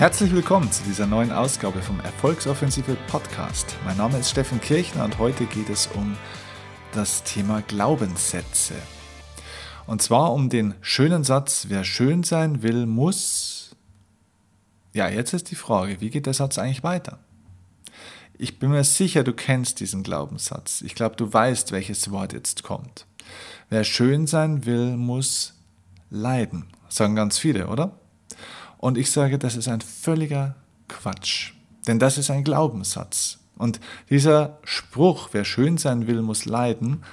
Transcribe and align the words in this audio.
Herzlich 0.00 0.32
willkommen 0.32 0.72
zu 0.72 0.82
dieser 0.84 1.06
neuen 1.06 1.30
Ausgabe 1.30 1.82
vom 1.82 2.00
Erfolgsoffensive 2.00 2.96
Podcast. 3.06 3.76
Mein 3.84 3.98
Name 3.98 4.16
ist 4.16 4.30
Steffen 4.30 4.58
Kirchner 4.58 5.04
und 5.04 5.18
heute 5.18 5.44
geht 5.44 5.68
es 5.68 5.88
um 5.88 6.16
das 6.94 7.22
Thema 7.22 7.60
Glaubenssätze. 7.60 8.72
Und 9.86 10.00
zwar 10.00 10.32
um 10.32 10.48
den 10.48 10.72
schönen 10.80 11.22
Satz, 11.22 11.66
wer 11.68 11.84
schön 11.84 12.22
sein 12.22 12.62
will, 12.62 12.86
muss. 12.86 13.76
Ja, 14.94 15.10
jetzt 15.10 15.34
ist 15.34 15.50
die 15.50 15.54
Frage, 15.54 16.00
wie 16.00 16.08
geht 16.08 16.24
der 16.24 16.32
Satz 16.32 16.56
eigentlich 16.56 16.82
weiter? 16.82 17.18
Ich 18.38 18.58
bin 18.58 18.70
mir 18.70 18.84
sicher, 18.84 19.22
du 19.22 19.34
kennst 19.34 19.80
diesen 19.80 20.02
Glaubenssatz. 20.02 20.80
Ich 20.80 20.94
glaube, 20.94 21.16
du 21.16 21.30
weißt, 21.30 21.72
welches 21.72 22.10
Wort 22.10 22.32
jetzt 22.32 22.62
kommt. 22.62 23.04
Wer 23.68 23.84
schön 23.84 24.26
sein 24.26 24.64
will, 24.64 24.96
muss 24.96 25.52
leiden. 26.08 26.68
Sagen 26.88 27.16
ganz 27.16 27.36
viele, 27.38 27.66
oder? 27.66 28.00
Und 28.80 28.96
ich 28.96 29.10
sage, 29.10 29.38
das 29.38 29.56
ist 29.56 29.68
ein 29.68 29.82
völliger 29.82 30.54
Quatsch. 30.88 31.52
Denn 31.86 31.98
das 31.98 32.16
ist 32.16 32.30
ein 32.30 32.44
Glaubenssatz. 32.44 33.38
Und 33.58 33.78
dieser 34.08 34.58
Spruch, 34.64 35.28
wer 35.32 35.44
schön 35.44 35.76
sein 35.76 36.06
will, 36.06 36.22
muss 36.22 36.46
leiden, 36.46 37.04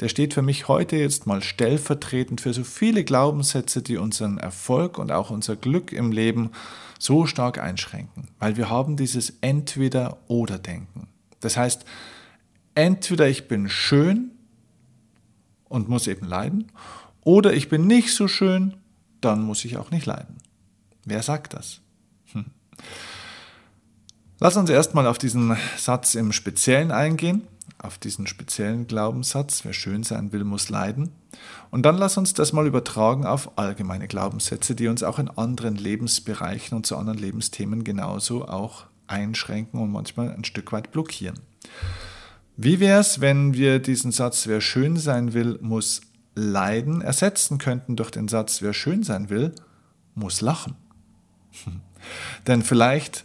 der 0.00 0.08
steht 0.08 0.34
für 0.34 0.42
mich 0.42 0.66
heute 0.66 0.96
jetzt 0.96 1.28
mal 1.28 1.40
stellvertretend 1.40 2.40
für 2.40 2.52
so 2.52 2.64
viele 2.64 3.04
Glaubenssätze, 3.04 3.82
die 3.82 3.98
unseren 3.98 4.38
Erfolg 4.38 4.98
und 4.98 5.12
auch 5.12 5.30
unser 5.30 5.54
Glück 5.54 5.92
im 5.92 6.10
Leben 6.10 6.50
so 6.98 7.24
stark 7.26 7.60
einschränken. 7.60 8.26
Weil 8.40 8.56
wir 8.56 8.68
haben 8.68 8.96
dieses 8.96 9.34
Entweder-Oder-Denken. 9.42 11.06
Das 11.38 11.56
heißt, 11.56 11.84
entweder 12.74 13.28
ich 13.28 13.46
bin 13.46 13.68
schön 13.68 14.32
und 15.68 15.88
muss 15.88 16.08
eben 16.08 16.26
leiden, 16.26 16.72
oder 17.22 17.54
ich 17.54 17.68
bin 17.68 17.86
nicht 17.86 18.12
so 18.12 18.26
schön, 18.26 18.74
dann 19.20 19.42
muss 19.42 19.64
ich 19.64 19.76
auch 19.76 19.92
nicht 19.92 20.06
leiden. 20.06 20.38
Wer 21.04 21.22
sagt 21.22 21.54
das? 21.54 21.80
Hm. 22.32 22.46
Lass 24.40 24.56
uns 24.56 24.70
erstmal 24.70 25.06
auf 25.06 25.18
diesen 25.18 25.56
Satz 25.76 26.14
im 26.14 26.32
Speziellen 26.32 26.90
eingehen, 26.90 27.42
auf 27.78 27.98
diesen 27.98 28.26
speziellen 28.26 28.86
Glaubenssatz, 28.86 29.64
wer 29.64 29.72
schön 29.72 30.02
sein 30.02 30.32
will, 30.32 30.44
muss 30.44 30.68
leiden. 30.68 31.12
Und 31.70 31.84
dann 31.84 31.96
lass 31.96 32.16
uns 32.16 32.34
das 32.34 32.52
mal 32.52 32.66
übertragen 32.66 33.24
auf 33.24 33.56
allgemeine 33.56 34.08
Glaubenssätze, 34.08 34.74
die 34.74 34.88
uns 34.88 35.02
auch 35.02 35.18
in 35.18 35.28
anderen 35.28 35.76
Lebensbereichen 35.76 36.76
und 36.76 36.86
zu 36.86 36.96
anderen 36.96 37.18
Lebensthemen 37.18 37.84
genauso 37.84 38.46
auch 38.46 38.86
einschränken 39.06 39.80
und 39.80 39.90
manchmal 39.90 40.30
ein 40.30 40.44
Stück 40.44 40.72
weit 40.72 40.90
blockieren. 40.90 41.38
Wie 42.56 42.80
wäre 42.80 43.00
es, 43.00 43.20
wenn 43.20 43.54
wir 43.54 43.78
diesen 43.78 44.12
Satz, 44.12 44.46
wer 44.46 44.60
schön 44.60 44.96
sein 44.96 45.32
will, 45.32 45.58
muss 45.62 46.02
leiden, 46.34 47.00
ersetzen 47.00 47.58
könnten 47.58 47.96
durch 47.96 48.10
den 48.10 48.28
Satz, 48.28 48.62
wer 48.62 48.72
schön 48.72 49.02
sein 49.02 49.30
will, 49.30 49.54
muss 50.14 50.40
lachen? 50.40 50.76
Denn 52.46 52.62
vielleicht 52.62 53.24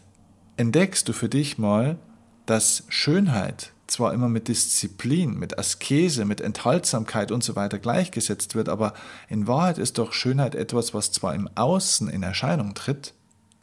entdeckst 0.58 1.08
du 1.08 1.14
für 1.14 1.30
dich 1.30 1.58
mal, 1.58 1.98
dass 2.46 2.84
Schönheit 2.90 3.74
zwar 3.88 4.14
immer 4.14 4.30
mit 4.30 4.48
Disziplin, 4.48 5.38
mit 5.38 5.58
Askese, 5.58 6.26
mit 6.26 6.42
Enthaltsamkeit 6.42 7.32
und 7.32 7.44
so 7.44 7.56
weiter 7.56 7.80
gleichgesetzt 7.80 8.56
wird, 8.56 8.70
aber 8.70 8.94
in 9.30 9.48
Wahrheit 9.48 9.78
ist 9.78 9.98
doch 9.98 10.14
Schönheit 10.14 10.56
etwas, 10.56 10.94
was 10.94 11.12
zwar 11.12 11.34
im 11.34 11.50
Außen 11.56 12.10
in 12.10 12.24
Erscheinung 12.24 12.74
tritt, 12.74 13.14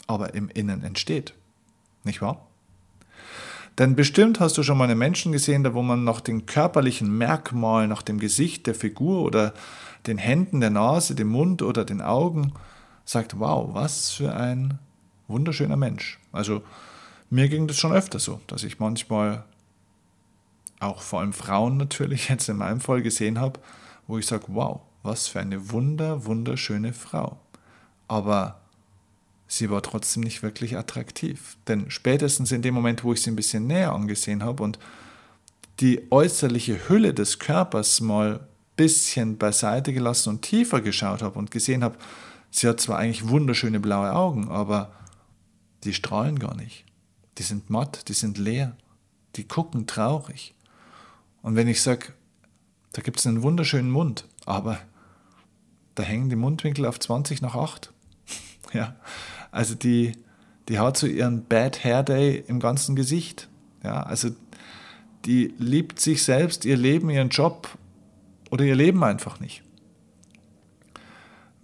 aber 0.07 0.35
im 0.35 0.49
Innen 0.49 0.83
entsteht. 0.83 1.35
Nicht 2.05 2.23
wahr? 2.23 2.47
Denn 3.79 3.97
bestimmt 3.97 4.41
hast 4.41 4.57
du 4.57 4.63
schon 4.63 4.79
mal 4.79 4.85
einen 4.85 4.99
Menschen 4.99 5.33
gesehen, 5.33 5.65
da 5.65 5.75
wo 5.75 5.83
man 5.83 6.05
nach 6.05 6.21
den 6.21 6.47
körperlichen 6.47 7.17
Merkmalen, 7.17 7.91
nach 7.91 8.03
dem 8.03 8.21
Gesicht, 8.21 8.67
der 8.67 8.75
Figur 8.75 9.23
oder 9.23 9.53
den 10.07 10.19
Händen, 10.19 10.61
der 10.61 10.71
Nase, 10.71 11.15
dem 11.15 11.29
Mund 11.29 11.61
oder 11.63 11.85
den 11.85 12.01
Augen 12.01 12.53
sagt, 13.05 13.39
wow, 13.39 13.69
was 13.73 14.11
für 14.11 14.35
ein 14.35 14.79
wunderschöner 15.29 15.77
Mensch. 15.77 16.19
Also 16.33 16.63
mir 17.31 17.49
ging 17.49 17.67
das 17.67 17.77
schon 17.77 17.93
öfter 17.93 18.19
so, 18.19 18.41
dass 18.47 18.65
ich 18.65 18.79
manchmal 18.79 19.45
auch 20.81 21.03
vor 21.03 21.21
allem 21.21 21.33
Frauen 21.33 21.77
natürlich 21.77 22.29
jetzt 22.31 22.49
in 22.49 22.57
meinem 22.57 22.81
Fall 22.81 23.03
gesehen 23.03 23.41
habe, 23.41 23.61
wo 24.07 24.19
ich 24.19 24.27
sage, 24.27 24.45
wow, 24.49 24.81
was 25.03 25.29
für 25.29 25.41
eine 25.41 25.71
wunder, 25.71 26.25
wunderschöne 26.25 26.93
Frau. 26.93 27.39
Aber 28.09 28.61
sie 29.47 29.71
war 29.71 29.83
trotzdem 29.83 30.23
nicht 30.23 30.43
wirklich 30.43 30.77
attraktiv. 30.77 31.57
Denn 31.69 31.91
spätestens 31.91 32.53
in 32.53 32.63
dem 32.63 32.75
Moment, 32.75 33.05
wo 33.05 33.13
ich 33.13 33.23
sie 33.23 33.31
ein 33.31 33.37
bisschen 33.37 33.67
näher 33.67 33.93
angesehen 33.93 34.43
habe 34.43 34.63
und 34.63 34.79
die 35.81 36.11
äußerliche 36.11 36.89
Hülle 36.89 37.15
des 37.15 37.39
Körpers 37.39 38.01
mal 38.01 38.35
ein 38.35 38.47
bisschen 38.77 39.39
beiseite 39.39 39.93
gelassen 39.93 40.31
und 40.31 40.43
tiefer 40.43 40.81
geschaut 40.81 41.23
habe 41.23 41.39
und 41.39 41.51
gesehen 41.51 41.83
habe, 41.83 41.97
Sie 42.57 42.69
hat 42.69 42.81
zwar 42.81 42.99
eigentlich 42.99 43.29
wunderschöne 43.29 43.81
blaue 43.81 44.15
Augen, 44.15 44.49
aber 44.49 44.93
die 45.83 45.93
strahlen 45.93 46.39
gar 46.39 46.55
nicht. 46.55 46.85
Die 47.37 47.43
sind 47.43 47.69
matt, 47.69 48.09
die 48.09 48.13
sind 48.13 48.39
leer, 48.39 48.77
die 49.35 49.43
gucken 49.43 49.89
traurig. 49.89 50.55
Und 51.43 51.57
wenn 51.57 51.67
ich 51.67 51.83
sage, 51.83 52.13
da 52.93 53.03
gibt 53.03 53.19
es 53.19 53.27
einen 53.27 53.43
wunderschönen 53.43 53.91
Mund, 53.91 54.29
aber 54.47 54.79
da 55.97 56.05
hängen 56.05 56.29
die 56.31 56.37
Mundwinkel 56.37 56.87
auf 56.87 57.01
20 57.01 57.43
nach 57.43 57.57
8. 57.57 57.93
ja, 58.73 58.95
also 59.51 59.75
die, 59.75 60.13
die 60.69 60.79
hat 60.79 60.97
so 60.97 61.09
ihren 61.09 61.47
Bad 61.47 61.83
Hair 61.83 62.05
Day 62.05 62.45
im 62.47 62.61
ganzen 62.61 62.95
Gesicht. 62.95 63.49
Ja, 63.83 64.05
also 64.05 64.31
die 65.25 65.53
liebt 65.59 65.99
sich 65.99 66.23
selbst, 66.23 66.65
ihr 66.65 66.77
Leben, 66.77 67.11
ihren 67.11 67.31
Job 67.31 67.77
oder 68.53 68.65
ihr 68.65 68.77
Leben 68.77 69.03
einfach 69.03 69.41
nicht 69.41 69.65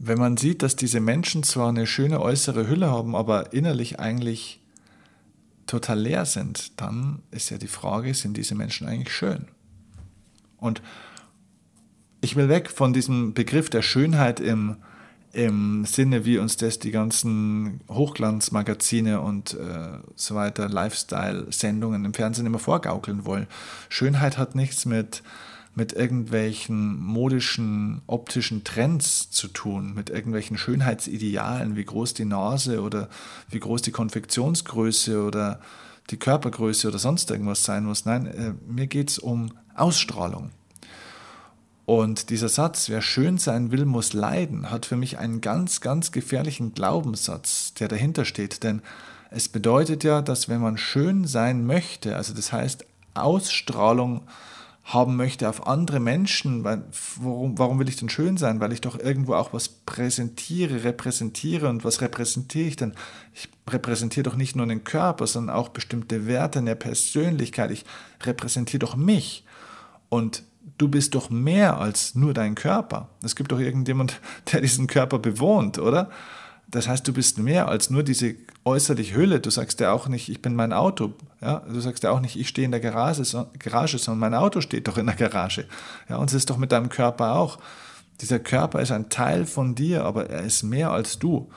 wenn 0.02 0.18
man 0.18 0.38
sieht, 0.38 0.62
dass 0.62 0.76
diese 0.76 0.98
Menschen 0.98 1.42
zwar 1.42 1.68
eine 1.68 1.86
schöne 1.86 2.22
äußere 2.22 2.66
Hülle 2.66 2.90
haben, 2.90 3.14
aber 3.14 3.52
innerlich 3.52 4.00
eigentlich 4.00 4.60
total 5.66 6.00
leer 6.00 6.24
sind, 6.24 6.80
dann 6.80 7.22
ist 7.30 7.50
ja 7.50 7.58
die 7.58 7.66
Frage, 7.66 8.14
sind 8.14 8.38
diese 8.38 8.54
Menschen 8.54 8.88
eigentlich 8.88 9.14
schön? 9.14 9.48
Und 10.56 10.80
ich 12.22 12.34
will 12.34 12.48
weg 12.48 12.70
von 12.70 12.94
diesem 12.94 13.34
Begriff 13.34 13.68
der 13.68 13.82
Schönheit 13.82 14.40
im, 14.40 14.76
im 15.32 15.84
Sinne, 15.84 16.24
wie 16.24 16.38
uns 16.38 16.56
das 16.56 16.78
die 16.78 16.92
ganzen 16.92 17.80
Hochglanzmagazine 17.90 19.20
und 19.20 19.52
äh, 19.52 19.98
so 20.16 20.34
weiter, 20.34 20.70
Lifestyle-Sendungen 20.70 22.06
im 22.06 22.14
Fernsehen 22.14 22.46
immer 22.46 22.58
vorgaukeln 22.58 23.26
wollen. 23.26 23.48
Schönheit 23.90 24.38
hat 24.38 24.54
nichts 24.54 24.86
mit 24.86 25.22
mit 25.74 25.92
irgendwelchen 25.92 26.98
modischen, 27.00 28.02
optischen 28.06 28.64
Trends 28.64 29.30
zu 29.30 29.48
tun, 29.48 29.94
mit 29.94 30.10
irgendwelchen 30.10 30.58
Schönheitsidealen, 30.58 31.76
wie 31.76 31.84
groß 31.84 32.14
die 32.14 32.24
Nase 32.24 32.82
oder 32.82 33.08
wie 33.48 33.60
groß 33.60 33.82
die 33.82 33.92
Konfektionsgröße 33.92 35.22
oder 35.22 35.60
die 36.10 36.18
Körpergröße 36.18 36.88
oder 36.88 36.98
sonst 36.98 37.30
irgendwas 37.30 37.64
sein 37.64 37.84
muss. 37.84 38.04
Nein, 38.04 38.26
äh, 38.26 38.52
mir 38.66 38.88
geht 38.88 39.10
es 39.10 39.18
um 39.18 39.52
Ausstrahlung. 39.74 40.50
Und 41.86 42.30
dieser 42.30 42.48
Satz, 42.48 42.88
wer 42.88 43.02
schön 43.02 43.38
sein 43.38 43.72
will, 43.72 43.84
muss 43.84 44.12
leiden, 44.12 44.70
hat 44.70 44.86
für 44.86 44.96
mich 44.96 45.18
einen 45.18 45.40
ganz, 45.40 45.80
ganz 45.80 46.12
gefährlichen 46.12 46.72
Glaubenssatz, 46.72 47.74
der 47.74 47.88
dahinter 47.88 48.24
steht. 48.24 48.62
Denn 48.62 48.82
es 49.30 49.48
bedeutet 49.48 50.04
ja, 50.04 50.22
dass 50.22 50.48
wenn 50.48 50.60
man 50.60 50.78
schön 50.78 51.26
sein 51.26 51.66
möchte, 51.66 52.16
also 52.16 52.34
das 52.34 52.52
heißt 52.52 52.86
Ausstrahlung, 53.14 54.22
haben 54.92 55.16
möchte 55.16 55.48
auf 55.48 55.66
andere 55.66 56.00
Menschen. 56.00 56.64
Weil, 56.64 56.84
warum, 57.20 57.58
warum 57.58 57.78
will 57.78 57.88
ich 57.88 57.96
denn 57.96 58.08
schön 58.08 58.36
sein? 58.36 58.60
Weil 58.60 58.72
ich 58.72 58.80
doch 58.80 58.98
irgendwo 58.98 59.34
auch 59.34 59.52
was 59.52 59.68
präsentiere, 59.68 60.84
repräsentiere. 60.84 61.68
Und 61.68 61.84
was 61.84 62.00
repräsentiere 62.00 62.68
ich 62.68 62.76
denn? 62.76 62.94
Ich 63.34 63.48
repräsentiere 63.68 64.24
doch 64.24 64.36
nicht 64.36 64.56
nur 64.56 64.66
den 64.66 64.84
Körper, 64.84 65.26
sondern 65.26 65.54
auch 65.54 65.68
bestimmte 65.68 66.26
Werte 66.26 66.58
in 66.58 66.66
der 66.66 66.74
Persönlichkeit. 66.74 67.70
Ich 67.70 67.84
repräsentiere 68.24 68.80
doch 68.80 68.96
mich. 68.96 69.44
Und 70.08 70.42
du 70.78 70.88
bist 70.88 71.14
doch 71.14 71.30
mehr 71.30 71.78
als 71.78 72.14
nur 72.14 72.34
dein 72.34 72.54
Körper. 72.54 73.08
Es 73.22 73.36
gibt 73.36 73.52
doch 73.52 73.60
irgendjemand, 73.60 74.20
der 74.52 74.60
diesen 74.60 74.86
Körper 74.86 75.18
bewohnt, 75.18 75.78
oder? 75.78 76.10
Das 76.70 76.86
heißt, 76.86 77.06
du 77.06 77.12
bist 77.12 77.38
mehr 77.38 77.68
als 77.68 77.90
nur 77.90 78.04
diese 78.04 78.36
äußerliche 78.64 79.16
Hülle. 79.16 79.40
Du 79.40 79.50
sagst 79.50 79.80
ja 79.80 79.92
auch 79.92 80.06
nicht, 80.06 80.28
ich 80.28 80.40
bin 80.40 80.54
mein 80.54 80.72
Auto. 80.72 81.14
Ja? 81.40 81.60
Du 81.60 81.80
sagst 81.80 82.04
ja 82.04 82.10
auch 82.10 82.20
nicht, 82.20 82.36
ich 82.36 82.48
stehe 82.48 82.64
in 82.64 82.70
der 82.70 82.80
Garage, 82.80 83.24
sondern 83.24 84.18
mein 84.18 84.34
Auto 84.34 84.60
steht 84.60 84.86
doch 84.86 84.96
in 84.96 85.06
der 85.06 85.16
Garage. 85.16 85.66
Ja? 86.08 86.16
Und 86.16 86.30
es 86.30 86.34
ist 86.34 86.50
doch 86.50 86.58
mit 86.58 86.70
deinem 86.70 86.88
Körper 86.88 87.34
auch. 87.34 87.58
Dieser 88.20 88.38
Körper 88.38 88.80
ist 88.80 88.92
ein 88.92 89.08
Teil 89.08 89.46
von 89.46 89.74
dir, 89.74 90.04
aber 90.04 90.30
er 90.30 90.42
ist 90.42 90.62
mehr 90.62 90.92
als 90.92 91.18
du. 91.18 91.50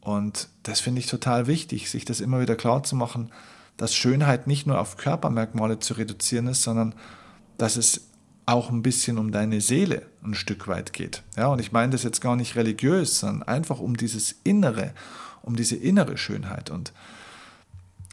Und 0.00 0.48
das 0.64 0.80
finde 0.80 0.98
ich 0.98 1.06
total 1.06 1.46
wichtig, 1.46 1.88
sich 1.88 2.04
das 2.04 2.20
immer 2.20 2.40
wieder 2.40 2.56
klar 2.56 2.82
zu 2.82 2.96
machen, 2.96 3.30
dass 3.76 3.94
Schönheit 3.94 4.46
nicht 4.46 4.66
nur 4.66 4.80
auf 4.80 4.96
Körpermerkmale 4.96 5.78
zu 5.78 5.94
reduzieren 5.94 6.48
ist, 6.48 6.62
sondern 6.62 6.94
dass 7.56 7.76
es 7.76 8.08
auch 8.46 8.70
ein 8.70 8.82
bisschen 8.82 9.18
um 9.18 9.32
deine 9.32 9.60
Seele 9.60 10.06
ein 10.22 10.34
Stück 10.34 10.68
weit 10.68 10.92
geht. 10.92 11.22
Ja, 11.36 11.48
und 11.48 11.60
ich 11.60 11.72
meine 11.72 11.92
das 11.92 12.02
jetzt 12.02 12.20
gar 12.20 12.36
nicht 12.36 12.56
religiös, 12.56 13.20
sondern 13.20 13.42
einfach 13.48 13.78
um 13.78 13.96
dieses 13.96 14.36
Innere, 14.44 14.92
um 15.42 15.56
diese 15.56 15.76
innere 15.76 16.16
Schönheit. 16.16 16.70
Und 16.70 16.92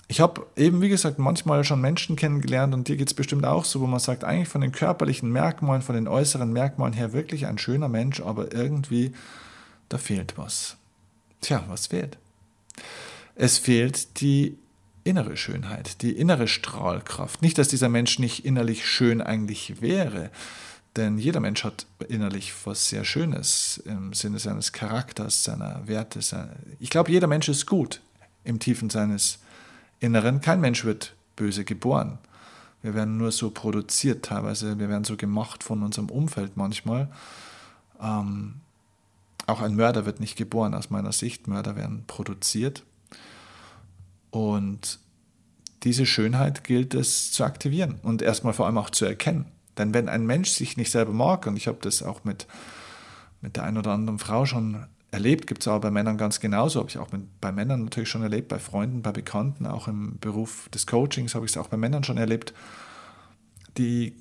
ich 0.07 0.21
habe 0.21 0.47
eben, 0.55 0.81
wie 0.81 0.89
gesagt, 0.89 1.19
manchmal 1.19 1.63
schon 1.63 1.81
Menschen 1.81 2.15
kennengelernt 2.15 2.73
und 2.73 2.87
dir 2.87 2.97
geht 2.97 3.09
es 3.09 3.13
bestimmt 3.13 3.45
auch 3.45 3.65
so, 3.65 3.81
wo 3.81 3.87
man 3.87 3.99
sagt, 3.99 4.23
eigentlich 4.23 4.47
von 4.47 4.61
den 4.61 4.71
körperlichen 4.71 5.31
Merkmalen, 5.31 5.81
von 5.81 5.95
den 5.95 6.07
äußeren 6.07 6.51
Merkmalen 6.51 6.93
her 6.93 7.13
wirklich 7.13 7.45
ein 7.45 7.57
schöner 7.57 7.89
Mensch, 7.89 8.19
aber 8.19 8.53
irgendwie, 8.53 9.13
da 9.87 9.97
fehlt 9.97 10.37
was. 10.37 10.77
Tja, 11.41 11.63
was 11.67 11.87
fehlt? 11.87 12.17
es 13.39 13.57
fehlt 13.57 14.19
die 14.19 14.57
innere 15.09 15.35
Schönheit, 15.35 16.01
die 16.01 16.11
innere 16.11 16.47
Strahlkraft. 16.47 17.41
Nicht, 17.41 17.57
dass 17.57 17.67
dieser 17.67 17.89
Mensch 17.89 18.19
nicht 18.19 18.45
innerlich 18.45 18.85
schön 18.85 19.21
eigentlich 19.21 19.81
wäre, 19.81 20.29
denn 20.95 21.17
jeder 21.17 21.39
Mensch 21.39 21.63
hat 21.63 21.85
innerlich 22.07 22.53
was 22.65 22.89
sehr 22.89 23.03
Schönes 23.03 23.81
im 23.85 24.13
Sinne 24.13 24.39
seines 24.39 24.71
Charakters, 24.71 25.43
seiner 25.43 25.87
Werte. 25.87 26.19
Ich 26.79 26.89
glaube, 26.89 27.11
jeder 27.11 27.27
Mensch 27.27 27.49
ist 27.49 27.65
gut 27.65 28.01
im 28.43 28.59
Tiefen 28.59 28.89
seines 28.89 29.39
Inneren. 29.99 30.41
Kein 30.41 30.61
Mensch 30.61 30.85
wird 30.85 31.15
böse 31.35 31.65
geboren. 31.65 32.19
Wir 32.81 32.93
werden 32.93 33.17
nur 33.17 33.31
so 33.31 33.49
produziert 33.49 34.25
teilweise, 34.25 34.79
wir 34.79 34.89
werden 34.89 35.03
so 35.03 35.17
gemacht 35.17 35.63
von 35.63 35.83
unserem 35.83 36.09
Umfeld 36.09 36.55
manchmal. 36.55 37.09
Ähm, 38.01 38.61
auch 39.45 39.61
ein 39.61 39.75
Mörder 39.75 40.05
wird 40.05 40.19
nicht 40.19 40.37
geboren 40.37 40.73
aus 40.73 40.89
meiner 40.89 41.11
Sicht. 41.11 41.47
Mörder 41.47 41.75
werden 41.75 42.03
produziert. 42.07 42.83
Und 44.31 44.99
diese 45.83 46.05
Schönheit 46.05 46.63
gilt 46.63 46.93
es 46.93 47.31
zu 47.31 47.43
aktivieren 47.43 47.99
und 48.03 48.21
erstmal 48.21 48.53
vor 48.53 48.65
allem 48.65 48.77
auch 48.77 48.89
zu 48.89 49.05
erkennen. 49.05 49.45
Denn 49.77 49.93
wenn 49.93 50.09
ein 50.09 50.25
Mensch 50.25 50.49
sich 50.49 50.77
nicht 50.77 50.91
selber 50.91 51.13
mag, 51.13 51.47
und 51.47 51.55
ich 51.55 51.67
habe 51.67 51.77
das 51.81 52.03
auch 52.03 52.23
mit, 52.25 52.47
mit 53.41 53.55
der 53.55 53.63
einen 53.63 53.77
oder 53.77 53.91
anderen 53.91 54.19
Frau 54.19 54.45
schon 54.45 54.85
erlebt, 55.11 55.47
gibt 55.47 55.61
es 55.61 55.67
aber 55.67 55.79
bei 55.79 55.91
Männern 55.91 56.17
ganz 56.17 56.39
genauso, 56.39 56.79
habe 56.79 56.89
ich 56.89 56.97
auch 56.97 57.11
mit, 57.11 57.21
bei 57.39 57.51
Männern 57.51 57.85
natürlich 57.85 58.09
schon 58.09 58.21
erlebt, 58.21 58.49
bei 58.49 58.59
Freunden, 58.59 59.01
bei 59.01 59.11
Bekannten, 59.11 59.65
auch 59.65 59.87
im 59.87 60.19
Beruf 60.19 60.69
des 60.69 60.85
Coachings 60.85 61.33
habe 61.33 61.45
ich 61.45 61.53
es 61.53 61.57
auch 61.57 61.67
bei 61.67 61.77
Männern 61.77 62.03
schon 62.03 62.17
erlebt, 62.17 62.53
die 63.77 64.15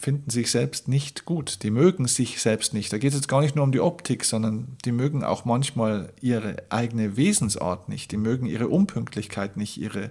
finden 0.00 0.30
sich 0.30 0.50
selbst 0.50 0.88
nicht 0.88 1.24
gut, 1.24 1.62
die 1.62 1.70
mögen 1.70 2.06
sich 2.06 2.40
selbst 2.40 2.72
nicht. 2.72 2.92
Da 2.92 2.98
geht 2.98 3.10
es 3.10 3.16
jetzt 3.16 3.28
gar 3.28 3.40
nicht 3.40 3.56
nur 3.56 3.64
um 3.64 3.72
die 3.72 3.80
Optik, 3.80 4.24
sondern 4.24 4.76
die 4.84 4.92
mögen 4.92 5.24
auch 5.24 5.44
manchmal 5.44 6.12
ihre 6.20 6.56
eigene 6.70 7.16
Wesensart 7.16 7.88
nicht, 7.88 8.12
die 8.12 8.16
mögen 8.16 8.46
ihre 8.46 8.68
Unpünktlichkeit 8.68 9.56
nicht, 9.56 9.76
ihre 9.78 10.10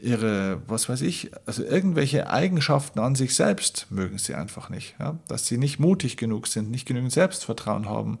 ihre, 0.00 0.62
was 0.66 0.88
weiß 0.88 1.02
ich, 1.02 1.30
also 1.46 1.64
irgendwelche 1.64 2.30
Eigenschaften 2.30 3.00
an 3.00 3.14
sich 3.14 3.34
selbst 3.34 3.86
mögen 3.90 4.18
sie 4.18 4.34
einfach 4.34 4.70
nicht. 4.70 4.94
Ja? 4.98 5.18
Dass 5.28 5.46
sie 5.46 5.58
nicht 5.58 5.78
mutig 5.78 6.16
genug 6.16 6.46
sind, 6.46 6.70
nicht 6.70 6.86
genügend 6.86 7.12
Selbstvertrauen 7.12 7.88
haben, 7.88 8.18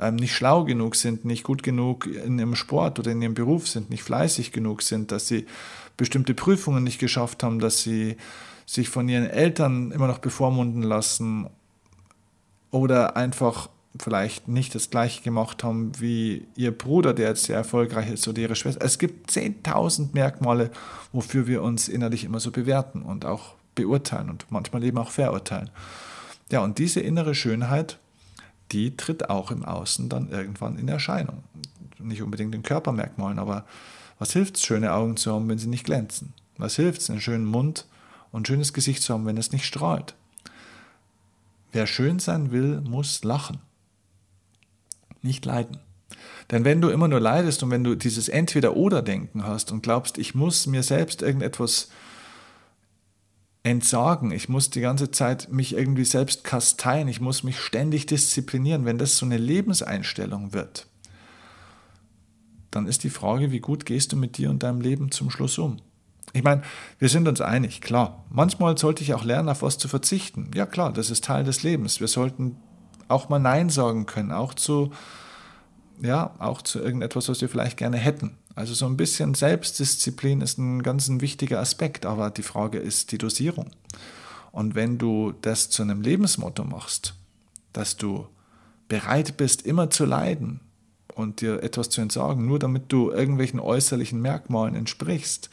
ähm, 0.00 0.16
nicht 0.16 0.34
schlau 0.34 0.64
genug 0.64 0.96
sind, 0.96 1.24
nicht 1.24 1.44
gut 1.44 1.62
genug 1.62 2.06
in 2.06 2.38
ihrem 2.38 2.54
Sport 2.54 2.98
oder 2.98 3.12
in 3.12 3.22
ihrem 3.22 3.34
Beruf 3.34 3.68
sind, 3.68 3.90
nicht 3.90 4.02
fleißig 4.02 4.52
genug 4.52 4.82
sind, 4.82 5.12
dass 5.12 5.28
sie 5.28 5.46
bestimmte 5.96 6.34
Prüfungen 6.34 6.84
nicht 6.84 6.98
geschafft 6.98 7.42
haben, 7.42 7.58
dass 7.58 7.82
sie 7.82 8.16
sich 8.66 8.88
von 8.88 9.08
ihren 9.08 9.26
Eltern 9.26 9.92
immer 9.92 10.08
noch 10.08 10.18
bevormunden 10.18 10.82
lassen 10.82 11.48
oder 12.70 13.16
einfach 13.16 13.68
vielleicht 13.98 14.48
nicht 14.48 14.74
das 14.74 14.90
gleiche 14.90 15.22
gemacht 15.22 15.64
haben 15.64 15.92
wie 15.98 16.46
ihr 16.56 16.76
Bruder, 16.76 17.14
der 17.14 17.28
jetzt 17.28 17.44
sehr 17.44 17.56
erfolgreich 17.56 18.10
ist, 18.10 18.28
oder 18.28 18.42
ihre 18.42 18.56
Schwester. 18.56 18.84
Es 18.84 18.98
gibt 18.98 19.30
10.000 19.30 20.10
Merkmale, 20.12 20.70
wofür 21.12 21.46
wir 21.46 21.62
uns 21.62 21.88
innerlich 21.88 22.24
immer 22.24 22.40
so 22.40 22.50
bewerten 22.50 23.02
und 23.02 23.24
auch 23.24 23.54
beurteilen 23.74 24.30
und 24.30 24.46
manchmal 24.50 24.84
eben 24.84 24.98
auch 24.98 25.10
verurteilen. 25.10 25.70
Ja, 26.50 26.60
und 26.60 26.78
diese 26.78 27.00
innere 27.00 27.34
Schönheit, 27.34 27.98
die 28.72 28.96
tritt 28.96 29.30
auch 29.30 29.50
im 29.50 29.64
Außen 29.64 30.08
dann 30.08 30.28
irgendwann 30.30 30.78
in 30.78 30.88
Erscheinung. 30.88 31.44
Nicht 31.98 32.22
unbedingt 32.22 32.54
in 32.54 32.62
Körpermerkmalen, 32.62 33.38
aber 33.38 33.64
was 34.18 34.32
hilft 34.32 34.56
es, 34.56 34.64
schöne 34.64 34.92
Augen 34.92 35.16
zu 35.16 35.32
haben, 35.32 35.48
wenn 35.48 35.58
sie 35.58 35.68
nicht 35.68 35.84
glänzen? 35.84 36.34
Was 36.58 36.76
hilft 36.76 37.00
es, 37.00 37.10
einen 37.10 37.20
schönen 37.20 37.44
Mund 37.44 37.86
und 38.36 38.42
ein 38.42 38.44
schönes 38.44 38.74
Gesicht 38.74 39.02
zu 39.02 39.14
haben, 39.14 39.24
wenn 39.24 39.38
es 39.38 39.50
nicht 39.50 39.64
strahlt? 39.64 40.14
Wer 41.72 41.86
schön 41.86 42.18
sein 42.18 42.52
will, 42.52 42.82
muss 42.82 43.24
lachen 43.24 43.60
nicht 45.22 45.44
leiden. 45.46 45.78
Denn 46.50 46.64
wenn 46.64 46.82
du 46.82 46.90
immer 46.90 47.08
nur 47.08 47.18
leidest 47.18 47.62
und 47.62 47.70
wenn 47.70 47.82
du 47.82 47.96
dieses 47.96 48.28
Entweder-Oder-Denken 48.28 49.44
hast 49.44 49.72
und 49.72 49.82
glaubst, 49.82 50.18
ich 50.18 50.34
muss 50.34 50.66
mir 50.66 50.82
selbst 50.82 51.22
irgendetwas 51.22 51.88
entsagen, 53.62 54.30
ich 54.30 54.50
muss 54.50 54.68
die 54.68 54.82
ganze 54.82 55.10
Zeit 55.10 55.50
mich 55.50 55.74
irgendwie 55.74 56.04
selbst 56.04 56.44
kasteien, 56.44 57.08
ich 57.08 57.20
muss 57.22 57.42
mich 57.42 57.58
ständig 57.58 58.04
disziplinieren, 58.04 58.84
wenn 58.84 58.98
das 58.98 59.16
so 59.16 59.24
eine 59.24 59.38
Lebenseinstellung 59.38 60.52
wird, 60.52 60.86
dann 62.70 62.86
ist 62.86 63.02
die 63.02 63.10
Frage, 63.10 63.50
wie 63.50 63.60
gut 63.60 63.86
gehst 63.86 64.12
du 64.12 64.16
mit 64.16 64.36
dir 64.36 64.50
und 64.50 64.62
deinem 64.62 64.82
Leben 64.82 65.10
zum 65.10 65.30
Schluss 65.30 65.56
um? 65.56 65.78
Ich 66.32 66.42
meine, 66.42 66.62
wir 66.98 67.08
sind 67.08 67.28
uns 67.28 67.40
einig, 67.40 67.80
klar. 67.80 68.24
Manchmal 68.30 68.76
sollte 68.76 69.02
ich 69.02 69.14
auch 69.14 69.24
lernen, 69.24 69.48
auf 69.48 69.62
was 69.62 69.78
zu 69.78 69.88
verzichten. 69.88 70.50
Ja 70.54 70.66
klar, 70.66 70.92
das 70.92 71.10
ist 71.10 71.24
Teil 71.24 71.44
des 71.44 71.62
Lebens. 71.62 72.00
Wir 72.00 72.08
sollten 72.08 72.56
auch 73.08 73.28
mal 73.28 73.38
Nein 73.38 73.70
sagen 73.70 74.06
können, 74.06 74.32
auch 74.32 74.54
zu, 74.54 74.90
ja, 76.02 76.34
auch 76.38 76.62
zu 76.62 76.80
irgendetwas, 76.80 77.28
was 77.28 77.40
wir 77.40 77.48
vielleicht 77.48 77.76
gerne 77.76 77.96
hätten. 77.96 78.36
Also 78.54 78.74
so 78.74 78.86
ein 78.86 78.96
bisschen 78.96 79.34
Selbstdisziplin 79.34 80.40
ist 80.40 80.58
ein 80.58 80.82
ganz 80.82 81.08
ein 81.08 81.20
wichtiger 81.20 81.60
Aspekt, 81.60 82.06
aber 82.06 82.30
die 82.30 82.42
Frage 82.42 82.78
ist 82.78 83.12
die 83.12 83.18
Dosierung. 83.18 83.70
Und 84.50 84.74
wenn 84.74 84.96
du 84.96 85.34
das 85.42 85.68
zu 85.68 85.82
einem 85.82 86.00
Lebensmotto 86.00 86.64
machst, 86.64 87.14
dass 87.74 87.98
du 87.98 88.26
bereit 88.88 89.36
bist, 89.36 89.66
immer 89.66 89.90
zu 89.90 90.06
leiden 90.06 90.60
und 91.14 91.42
dir 91.42 91.62
etwas 91.62 91.90
zu 91.90 92.00
entsagen, 92.00 92.46
nur 92.46 92.58
damit 92.58 92.90
du 92.90 93.10
irgendwelchen 93.10 93.60
äußerlichen 93.60 94.20
Merkmalen 94.20 94.74
entsprichst, 94.74 95.50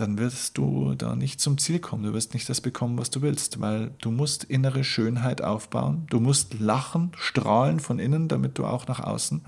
dann 0.00 0.18
wirst 0.18 0.58
du 0.58 0.94
da 0.94 1.14
nicht 1.14 1.40
zum 1.40 1.58
Ziel 1.58 1.78
kommen. 1.78 2.04
Du 2.04 2.12
wirst 2.12 2.34
nicht 2.34 2.48
das 2.48 2.60
bekommen, 2.60 2.98
was 2.98 3.10
du 3.10 3.22
willst, 3.22 3.60
weil 3.60 3.90
du 4.00 4.10
musst 4.10 4.44
innere 4.44 4.84
Schönheit 4.84 5.42
aufbauen. 5.42 6.06
Du 6.10 6.20
musst 6.20 6.58
lachen, 6.58 7.12
strahlen 7.16 7.80
von 7.80 7.98
innen, 7.98 8.28
damit 8.28 8.58
du 8.58 8.66
auch 8.66 8.86
nach 8.86 9.00
außen 9.00 9.42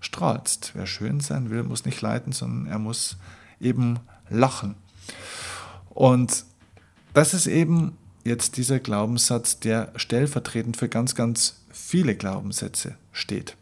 strahlst. 0.00 0.72
Wer 0.74 0.86
schön 0.86 1.20
sein 1.20 1.50
will, 1.50 1.62
muss 1.62 1.84
nicht 1.84 2.00
leiden, 2.00 2.32
sondern 2.32 2.66
er 2.66 2.78
muss 2.78 3.16
eben 3.60 3.98
lachen. 4.28 4.74
Und 5.90 6.44
das 7.14 7.34
ist 7.34 7.46
eben 7.46 7.96
jetzt 8.24 8.56
dieser 8.56 8.78
Glaubenssatz, 8.78 9.58
der 9.58 9.92
stellvertretend 9.96 10.76
für 10.76 10.88
ganz, 10.88 11.14
ganz 11.14 11.62
viele 11.70 12.14
Glaubenssätze 12.14 12.96
steht. 13.12 13.56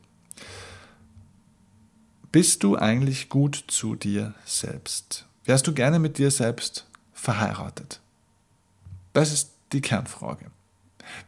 Bist 2.33 2.65
du 2.65 2.77
eigentlich 2.77 3.29
gut 3.29 3.65
zu 3.69 3.95
dir 3.95 4.35
selbst? 4.45 5.27
Wärst 5.47 5.67
du 5.67 5.73
gerne 5.73 6.01
mit 6.01 6.19
dir 6.19 6.31
selbst 6.31 6.87
verheiratet? 7.13 8.01
Das 9.13 9.33
ist 9.33 9.53
die 9.73 9.81
Kernfrage. 9.81 10.47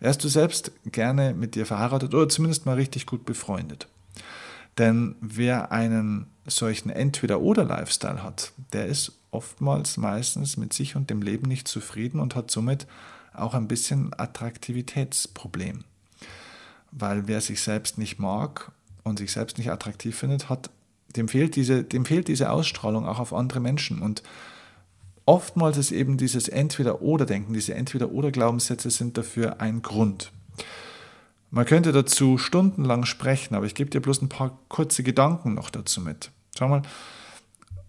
Wärst 0.01 0.25
du 0.25 0.29
selbst 0.29 0.73
gerne 0.87 1.35
mit 1.35 1.55
dir 1.55 1.67
verheiratet 1.67 2.13
oder 2.13 2.29
zumindest 2.29 2.67
mal 2.67 2.75
richtig 2.75 3.07
gut 3.07 3.25
befreundet? 3.25 3.87
Denn 4.77 5.15
wer 5.21 5.71
einen 5.71 6.27
solchen 6.47 6.91
Entweder-Oder-Lifestyle 6.91 8.23
hat, 8.23 8.53
der 8.73 8.87
ist 8.87 9.13
oftmals 9.31 9.97
meistens 9.97 10.57
mit 10.57 10.73
sich 10.73 10.97
und 10.97 11.11
dem 11.11 11.23
Leben 11.23 11.47
nicht 11.47 11.69
zufrieden 11.69 12.21
und 12.21 12.35
hat 12.35 12.51
somit 12.51 12.87
auch 13.35 13.55
ein 13.55 13.69
bisschen 13.69 14.13
Attraktivitätsproblem. 14.19 15.85
Weil 16.91 17.29
wer 17.29 17.41
sich 17.41 17.61
selbst 17.61 17.99
nicht 17.99 18.19
mag 18.19 18.73
und 19.05 19.19
sich 19.19 19.31
selbst 19.31 19.59
nicht 19.59 19.71
attraktiv 19.71 20.19
findet, 20.19 20.49
hat 20.49 20.71
dem 21.17 21.29
fehlt 21.29 21.57
diese, 21.57 21.85
dem 21.85 22.05
fehlt 22.05 22.29
diese 22.29 22.51
Ausstrahlung 22.51 23.07
auch 23.07 23.19
auf 23.19 23.33
andere 23.33 23.61
Menschen. 23.61 24.01
Und 24.01 24.23
oftmals 25.25 25.77
ist 25.77 25.91
eben 25.91 26.17
dieses 26.17 26.49
Entweder-Oder-Denken, 26.49 27.53
diese 27.53 27.75
Entweder-Oder-Glaubenssätze 27.75 28.91
sind 28.91 29.17
dafür 29.17 29.61
ein 29.61 29.83
Grund. 29.83 30.33
Man 31.51 31.65
könnte 31.65 31.93
dazu 31.93 32.37
stundenlang 32.37 33.07
sprechen, 33.07 33.55
aber 33.55 33.65
ich 33.65 33.75
gebe 33.75 33.91
dir 33.91 34.01
bloß 34.01 34.23
ein 34.23 34.29
paar 34.29 34.59
kurze 34.69 35.03
Gedanken 35.03 35.55
noch 35.55 35.71
dazu 35.71 36.01
mit. 36.01 36.31
Schau 36.59 36.69
mal, 36.69 36.83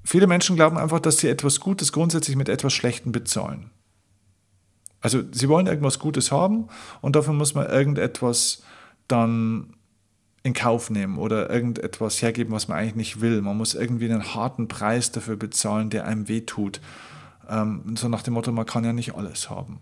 viele 0.03 0.27
Menschen 0.27 0.55
glauben 0.55 0.77
einfach, 0.77 0.99
dass 0.99 1.17
sie 1.17 1.27
etwas 1.27 1.59
Gutes 1.59 1.91
grundsätzlich 1.91 2.37
mit 2.37 2.47
etwas 2.47 2.73
Schlechtem 2.73 3.11
bezahlen. 3.11 3.71
Also 5.01 5.23
sie 5.31 5.49
wollen 5.49 5.67
irgendwas 5.67 5.99
Gutes 5.99 6.31
haben 6.31 6.67
und 7.01 7.15
dafür 7.15 7.33
muss 7.33 7.53
man 7.53 7.67
irgendetwas 7.67 8.63
dann 9.07 9.73
in 10.43 10.53
Kauf 10.53 10.89
nehmen 10.89 11.17
oder 11.17 11.49
irgendetwas 11.49 12.21
hergeben, 12.21 12.53
was 12.53 12.67
man 12.67 12.77
eigentlich 12.77 12.95
nicht 12.95 13.21
will. 13.21 13.41
Man 13.41 13.57
muss 13.57 13.73
irgendwie 13.73 14.05
einen 14.05 14.33
harten 14.35 14.67
Preis 14.67 15.11
dafür 15.11 15.35
bezahlen, 15.35 15.89
der 15.89 16.05
einem 16.05 16.27
wehtut. 16.27 16.79
Ähm, 17.49 17.95
so 17.95 18.07
nach 18.07 18.23
dem 18.23 18.35
Motto, 18.35 18.51
man 18.51 18.65
kann 18.65 18.85
ja 18.85 18.93
nicht 18.93 19.15
alles 19.15 19.49
haben. 19.49 19.81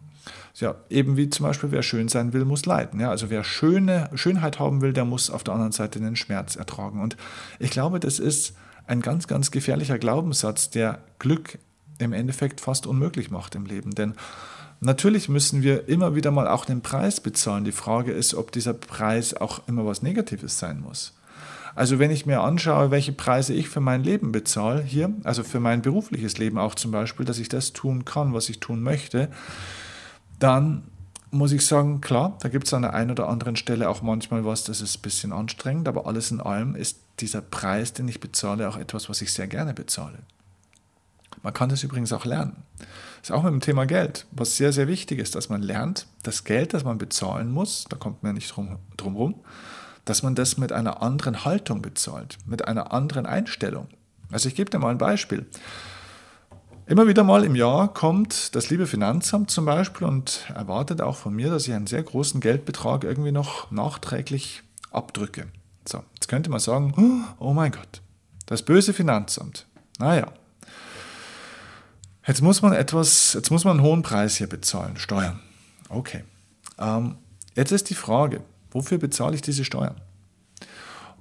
Ja, 0.55 0.75
eben 0.89 1.17
wie 1.17 1.29
zum 1.29 1.45
Beispiel, 1.45 1.71
wer 1.71 1.83
schön 1.83 2.07
sein 2.07 2.33
will, 2.33 2.43
muss 2.43 2.65
leiden. 2.65 2.99
Ja, 2.99 3.11
also 3.11 3.29
wer 3.29 3.43
schöne 3.43 4.09
Schönheit 4.15 4.59
haben 4.59 4.81
will, 4.81 4.93
der 4.93 5.05
muss 5.05 5.29
auf 5.29 5.43
der 5.43 5.53
anderen 5.53 5.71
Seite 5.71 5.99
den 5.99 6.15
Schmerz 6.15 6.55
ertragen. 6.55 7.01
Und 7.01 7.15
ich 7.59 7.69
glaube, 7.69 7.99
das 7.99 8.19
ist 8.19 8.55
ein 8.87 9.01
ganz, 9.01 9.27
ganz 9.27 9.51
gefährlicher 9.51 9.99
Glaubenssatz, 9.99 10.69
der 10.69 10.99
Glück 11.19 11.59
im 11.99 12.13
Endeffekt 12.13 12.61
fast 12.61 12.87
unmöglich 12.87 13.31
macht 13.31 13.55
im 13.55 13.65
Leben. 13.65 13.91
Denn 13.91 14.15
Natürlich 14.79 15.27
müssen 15.27 15.63
wir 15.63 15.88
immer 15.89 16.15
wieder 16.15 16.31
mal 16.31 16.48
auch 16.48 16.65
den 16.65 16.81
Preis 16.81 17.19
bezahlen. 17.19 17.65
Die 17.65 17.72
Frage 17.72 18.12
ist, 18.12 18.36
ob 18.36 18.51
dieser 18.51 18.74
Preis 18.74 19.34
auch 19.34 19.67
immer 19.67 19.86
was 19.86 20.03
Negatives 20.03 20.60
sein 20.60 20.79
muss. 20.81 21.13
Also 21.74 22.00
wenn 22.00 22.10
ich 22.12 22.25
mir 22.25 22.41
anschaue, 22.41 22.89
welche 22.89 23.12
Preise 23.12 23.53
ich 23.53 23.69
für 23.69 23.81
mein 23.81 24.03
Leben 24.03 24.31
bezahle 24.31 24.81
hier, 24.81 25.13
also 25.24 25.43
für 25.43 25.60
mein 25.60 25.84
berufliches 25.84 26.38
Leben 26.38 26.57
auch 26.57 26.74
zum 26.74 26.91
Beispiel, 26.91 27.25
dass 27.25 27.38
ich 27.38 27.50
das 27.50 27.74
tun 27.74 28.03
kann, 28.03 28.34
was 28.34 28.50
ich 28.50 28.60
tun 28.60 28.81
möchte, 28.81 29.29
dann 30.39 30.84
muss 31.29 31.51
ich 31.51 31.65
sagen, 31.65 32.01
klar, 32.01 32.38
da 32.41 32.50
gibt 32.50 32.67
es 32.67 32.74
an 32.74 32.84
der 32.84 32.93
einen 32.93 33.12
oder 33.12 33.27
anderen 33.27 33.55
Stelle 33.55 33.89
auch 33.89 34.01
manchmal 34.01 34.46
was, 34.46 34.63
das 34.63 34.81
ist 34.81 34.98
ein 34.98 35.01
bisschen 35.01 35.31
anstrengend, 35.31 35.88
aber 35.88 36.07
alles 36.07 36.31
in 36.31 36.41
allem 36.41 36.75
ist 36.75 37.00
dieser 37.19 37.41
Preis, 37.41 37.93
den 37.93 38.07
ich 38.07 38.19
bezahle, 38.19 38.69
auch 38.69 38.77
etwas, 38.77 39.10
was 39.10 39.22
ich 39.22 39.34
sehr 39.34 39.48
gerne 39.48 39.74
bezahle. 39.74 40.19
Man 41.43 41.53
kann 41.53 41.69
das 41.69 41.84
übrigens 41.84 42.13
auch 42.13 42.25
lernen. 42.25 42.63
Ist 43.21 43.31
auch 43.31 43.43
mit 43.43 43.51
dem 43.51 43.62
Thema 43.62 43.86
Geld, 43.86 44.25
was 44.31 44.55
sehr, 44.55 44.71
sehr 44.71 44.88
wichtig 44.88 45.19
ist, 45.19 45.36
dass 45.36 45.50
man 45.50 45.62
lernt, 45.62 46.07
das 46.24 46.43
Geld, 46.43 46.74
das 46.74 46.83
man 46.83 46.97
bezahlen 46.97 47.51
muss, 47.51 47.86
da 47.89 47.97
kommt 47.97 48.24
man 48.24 48.36
nicht 48.36 48.55
drum, 48.55 48.77
drum 48.95 49.15
rum, 49.15 49.36
dass 50.05 50.24
man 50.24 50.36
das 50.36 50.57
mit 50.57 50.71
einer 50.71 51.01
anderen 51.01 51.43
Haltung 51.43 51.81
bezahlt, 51.81 52.38
mit 52.45 52.67
einer 52.67 52.93
anderen 52.93 53.25
Einstellung. 53.25 53.88
Also 54.31 54.50
ich 54.50 54.55
gebe 54.55 54.69
dir 54.69 54.79
mal 54.79 54.91
ein 54.91 54.97
Beispiel. 54.97 55.45
Immer 56.86 57.07
wieder 57.07 57.25
mal 57.25 57.43
im 57.43 57.55
Jahr 57.55 57.93
kommt 57.93 58.55
das 58.55 58.69
liebe 58.69 58.88
Finanzamt 58.88 59.51
zum 59.51 59.65
Beispiel 59.65 60.07
und 60.07 60.45
erwartet 60.55 61.01
auch 61.01 61.17
von 61.17 61.33
mir, 61.33 61.50
dass 61.50 61.67
ich 61.67 61.74
einen 61.74 61.88
sehr 61.88 62.01
großen 62.01 62.39
Geldbetrag 62.39 63.03
irgendwie 63.03 63.33
noch 63.33 63.71
nachträglich 63.71 64.63
abdrücke. 64.91 65.47
So, 65.86 66.03
jetzt 66.15 66.29
könnte 66.29 66.50
man 66.50 66.62
sagen, 66.62 67.25
oh 67.39 67.51
mein 67.51 67.71
Gott, 67.71 68.01
das 68.45 68.63
böse 68.63 68.93
Finanzamt. 68.93 69.65
Naja, 70.00 70.31
jetzt 72.27 72.41
muss 72.41 72.62
man 72.62 72.74
etwas, 72.74 73.34
jetzt 73.34 73.50
muss 73.50 73.63
man 73.63 73.77
einen 73.77 73.86
hohen 73.86 74.03
Preis 74.03 74.36
hier 74.36 74.48
bezahlen, 74.48 74.98
Steuern. 74.98 75.39
Okay. 75.89 76.24
Ähm, 76.77 77.15
jetzt 77.55 77.72
ist 77.72 77.89
die 77.89 77.96
Frage, 77.96 78.41
wofür 78.72 78.98
bezahle 78.98 79.36
ich 79.36 79.41
diese 79.41 79.65
Steuern? 79.65 79.96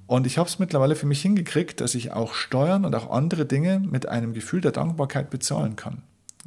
Und 0.06 0.26
ich 0.26 0.38
habe 0.38 0.48
es 0.48 0.58
mittlerweile 0.58 0.94
für 0.94 1.06
mich 1.06 1.22
hingekriegt, 1.22 1.80
dass 1.80 1.94
ich 1.94 2.12
auch 2.12 2.34
Steuern 2.34 2.84
und 2.84 2.94
auch 2.94 3.10
andere 3.10 3.44
Dinge 3.44 3.80
mit 3.80 4.08
einem 4.08 4.34
Gefühl 4.34 4.60
der 4.60 4.72
Dankbarkeit 4.72 5.30
bezahlen 5.30 5.74
kann. 5.74 6.02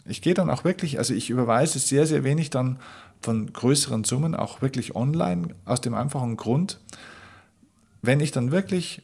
Ich 0.05 0.21
gehe 0.21 0.33
dann 0.33 0.49
auch 0.49 0.63
wirklich, 0.63 0.97
also 0.97 1.13
ich 1.13 1.29
überweise 1.29 1.77
sehr, 1.77 2.07
sehr 2.07 2.23
wenig 2.23 2.49
dann 2.49 2.79
von 3.21 3.51
größeren 3.51 4.05
Summen, 4.05 4.33
auch 4.33 4.61
wirklich 4.61 4.95
online, 4.95 5.49
aus 5.65 5.81
dem 5.81 5.93
einfachen 5.93 6.37
Grund, 6.37 6.79
wenn 8.01 8.21
ich 8.21 8.31
dann 8.31 8.51
wirklich 8.51 9.01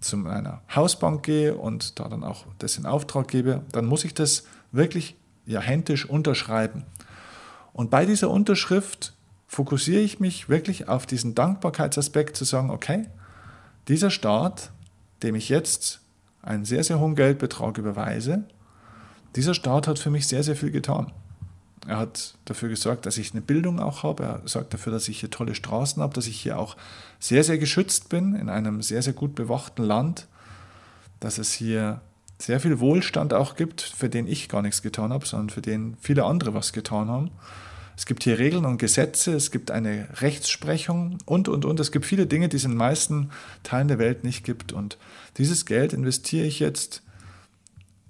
zu 0.00 0.16
meiner 0.16 0.62
Hausbank 0.74 1.22
gehe 1.22 1.54
und 1.54 2.00
da 2.00 2.08
dann 2.08 2.24
auch 2.24 2.46
das 2.58 2.78
in 2.78 2.86
Auftrag 2.86 3.28
gebe, 3.28 3.62
dann 3.72 3.84
muss 3.84 4.04
ich 4.04 4.14
das 4.14 4.44
wirklich 4.72 5.16
ja 5.46 5.60
händisch 5.60 6.06
unterschreiben. 6.06 6.84
Und 7.72 7.90
bei 7.90 8.04
dieser 8.06 8.30
Unterschrift 8.30 9.14
fokussiere 9.46 10.00
ich 10.00 10.20
mich 10.20 10.48
wirklich 10.48 10.88
auf 10.88 11.06
diesen 11.06 11.34
Dankbarkeitsaspekt 11.34 12.36
zu 12.36 12.44
sagen, 12.44 12.70
okay, 12.70 13.06
dieser 13.88 14.10
Staat, 14.10 14.72
dem 15.22 15.34
ich 15.34 15.48
jetzt 15.48 16.00
einen 16.42 16.64
sehr, 16.64 16.84
sehr 16.84 16.98
hohen 16.98 17.14
Geldbetrag 17.14 17.78
überweise, 17.78 18.44
dieser 19.36 19.54
Staat 19.54 19.86
hat 19.86 19.98
für 19.98 20.10
mich 20.10 20.26
sehr, 20.26 20.42
sehr 20.42 20.56
viel 20.56 20.70
getan. 20.70 21.12
Er 21.86 21.98
hat 21.98 22.34
dafür 22.44 22.68
gesorgt, 22.68 23.06
dass 23.06 23.18
ich 23.18 23.32
eine 23.32 23.40
Bildung 23.40 23.80
auch 23.80 24.04
habe. 24.04 24.22
Er 24.22 24.42
sorgt 24.44 24.72
dafür, 24.72 24.92
dass 24.92 25.08
ich 25.08 25.20
hier 25.20 25.30
tolle 25.30 25.54
Straßen 25.54 26.02
habe, 26.02 26.14
dass 26.14 26.26
ich 26.26 26.40
hier 26.40 26.58
auch 26.58 26.76
sehr, 27.18 27.42
sehr 27.42 27.58
geschützt 27.58 28.08
bin 28.08 28.34
in 28.34 28.48
einem 28.48 28.82
sehr, 28.82 29.02
sehr 29.02 29.14
gut 29.14 29.34
bewachten 29.34 29.82
Land, 29.82 30.28
dass 31.18 31.38
es 31.38 31.52
hier 31.52 32.00
sehr 32.42 32.60
viel 32.60 32.80
Wohlstand 32.80 33.34
auch 33.34 33.54
gibt, 33.56 33.80
für 33.80 34.08
den 34.08 34.26
ich 34.26 34.48
gar 34.48 34.62
nichts 34.62 34.82
getan 34.82 35.12
habe, 35.12 35.26
sondern 35.26 35.50
für 35.50 35.62
den 35.62 35.96
viele 36.00 36.24
andere 36.24 36.54
was 36.54 36.72
getan 36.72 37.08
haben. 37.08 37.30
Es 37.96 38.06
gibt 38.06 38.24
hier 38.24 38.38
Regeln 38.38 38.64
und 38.64 38.78
Gesetze, 38.78 39.32
es 39.34 39.50
gibt 39.50 39.70
eine 39.70 40.08
Rechtsprechung 40.20 41.18
und, 41.24 41.48
und, 41.48 41.64
und. 41.64 41.78
Es 41.78 41.92
gibt 41.92 42.06
viele 42.06 42.26
Dinge, 42.26 42.48
die 42.48 42.56
es 42.56 42.64
in 42.64 42.72
den 42.72 42.78
meisten 42.78 43.30
Teilen 43.62 43.88
der 43.88 43.98
Welt 43.98 44.24
nicht 44.24 44.44
gibt. 44.44 44.72
Und 44.72 44.98
dieses 45.36 45.66
Geld 45.66 45.92
investiere 45.92 46.46
ich 46.46 46.58
jetzt 46.58 47.02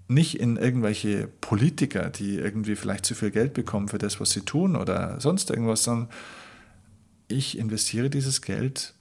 nicht 0.09 0.39
in 0.39 0.57
irgendwelche 0.57 1.29
Politiker, 1.41 2.11
die 2.11 2.37
irgendwie 2.37 2.77
vielleicht 2.77 3.05
zu 3.05 3.15
viel 3.15 3.31
Geld 3.31 3.55
bekommen 3.55 3.89
für 3.89 3.99
das, 3.99 4.21
was 4.21 4.31
sie 4.31 4.43
tun 4.43 4.77
oder 4.77 5.21
sonst 5.21 5.51
irgendwas, 5.51 5.85
sondern 5.85 6.09
ich 7.29 7.59
investiere 7.59 8.09
dieses 8.09 8.41
Geld 8.43 8.95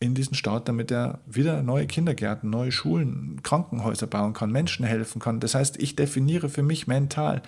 in 0.00 0.14
diesen 0.14 0.34
Staat, 0.34 0.68
damit 0.68 0.90
er 0.90 1.20
wieder 1.26 1.62
neue 1.62 1.86
Kindergärten, 1.86 2.50
neue 2.50 2.72
Schulen, 2.72 3.40
Krankenhäuser 3.42 4.06
bauen 4.06 4.34
kann, 4.34 4.50
Menschen 4.50 4.84
helfen 4.84 5.20
kann. 5.20 5.40
Das 5.40 5.54
heißt, 5.54 5.80
ich 5.80 5.96
definiere 5.96 6.48
für 6.48 6.62
mich 6.62 6.86
mental, 6.86 7.42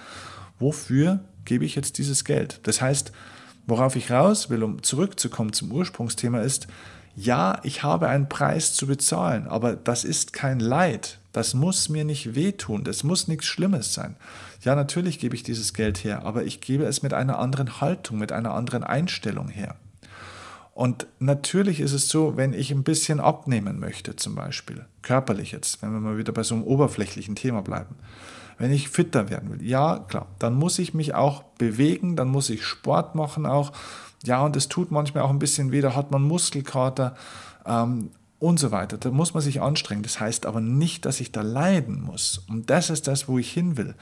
wofür 0.59 1.21
gebe 1.45 1.65
ich 1.65 1.75
jetzt 1.75 1.99
dieses 1.99 2.25
Geld. 2.25 2.61
Das 2.63 2.81
heißt, 2.81 3.13
worauf 3.67 3.97
ich 3.97 4.11
raus 4.11 4.49
will, 4.51 4.63
um 4.63 4.83
zurückzukommen 4.83 5.53
zum 5.53 5.71
Ursprungsthema, 5.73 6.41
ist, 6.41 6.67
ja, 7.15 7.61
ich 7.63 7.83
habe 7.83 8.09
einen 8.09 8.29
Preis 8.29 8.75
zu 8.75 8.87
bezahlen, 8.87 9.47
aber 9.49 9.75
das 9.75 10.05
ist 10.05 10.33
kein 10.33 10.61
Leid. 10.61 11.19
Das 11.33 11.55
muss 11.55 11.89
mir 11.89 12.05
nicht 12.05 12.35
wehtun. 12.35 12.85
Das 12.85 13.05
muss 13.05 13.29
nichts 13.29 13.47
Schlimmes 13.47 13.93
sein. 13.93 14.17
Ja, 14.63 14.75
natürlich 14.75 15.19
gebe 15.19 15.35
ich 15.35 15.43
dieses 15.43 15.75
Geld 15.75 16.05
her, 16.05 16.25
aber 16.25 16.45
ich 16.45 16.61
gebe 16.61 16.85
es 16.85 17.03
mit 17.03 17.13
einer 17.13 17.39
anderen 17.39 17.81
Haltung, 17.81 18.19
mit 18.19 18.33
einer 18.33 18.55
anderen 18.55 18.85
Einstellung 18.85 19.49
her. 19.49 19.77
Und 20.77 21.07
natürlich 21.21 21.81
ist 21.81 21.95
es 21.95 22.11
so, 22.11 22.37
wenn 22.37 22.53
ich 22.53 22.71
ein 22.71 22.85
bisschen 22.85 23.19
abnehmen 23.19 23.81
möchte, 23.81 24.15
zum 24.15 24.35
Beispiel, 24.35 24.85
körperlich 25.01 25.53
jetzt, 25.53 25.81
wenn 25.81 25.91
wir 25.93 26.01
mal 26.01 26.19
wieder 26.19 26.33
bei 26.33 26.43
so 26.43 26.55
einem 26.55 26.65
oberflächlichen 26.65 27.35
Thema 27.35 27.63
bleiben, 27.63 27.97
wenn 28.59 28.71
ich 28.71 28.91
fitter 28.91 29.31
werden 29.31 29.51
will, 29.51 29.67
ja, 29.67 30.05
klar, 30.07 30.27
dann 30.39 30.55
muss 30.55 30.79
ich 30.79 30.93
mich 30.93 31.15
auch 31.15 31.45
bewegen, 31.59 32.15
dann 32.15 32.29
muss 32.29 32.51
ich 32.51 32.63
Sport 32.63 33.15
machen 33.15 33.47
auch 33.47 33.73
ja, 34.25 34.45
und 34.45 34.57
es 34.57 34.69
tut 34.69 34.91
manchmal 34.91 35.23
auch 35.23 35.31
ein 35.31 35.39
bisschen 35.39 35.73
weh, 35.73 35.81
da 35.81 35.95
hat 35.95 36.11
man 36.11 36.23
Muskelkater 36.23 37.15
ähm, 37.65 38.11
und 38.39 38.59
so 38.59 38.71
weiter. 38.71 38.99
Da 38.99 39.11
muss 39.11 39.35
man 39.35 39.43
sich 39.43 39.61
anstrengen. 39.61 40.03
Das 40.03 40.21
heißt 40.21 40.47
aber 40.47 40.61
nicht, 40.61 41.05
dass 41.05 41.21
ich 41.21 41.33
da 41.33 41.43
leiden 41.43 42.03
muss. 42.03 42.43
Und 42.49 42.71
das 42.71 42.91
ist 42.91 43.07
das, 43.07 43.29
wo 43.29 43.39
ich 43.39 43.53
hin 43.53 43.77
will. 43.77 43.95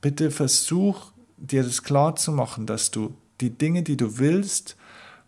Bitte 0.00 0.30
versuch 0.30 1.12
dir 1.36 1.62
das 1.62 1.82
klar 1.82 2.16
zu 2.16 2.32
machen, 2.32 2.66
dass 2.66 2.90
du 2.90 3.14
die 3.40 3.50
Dinge, 3.50 3.82
die 3.82 3.96
du 3.96 4.18
willst, 4.18 4.76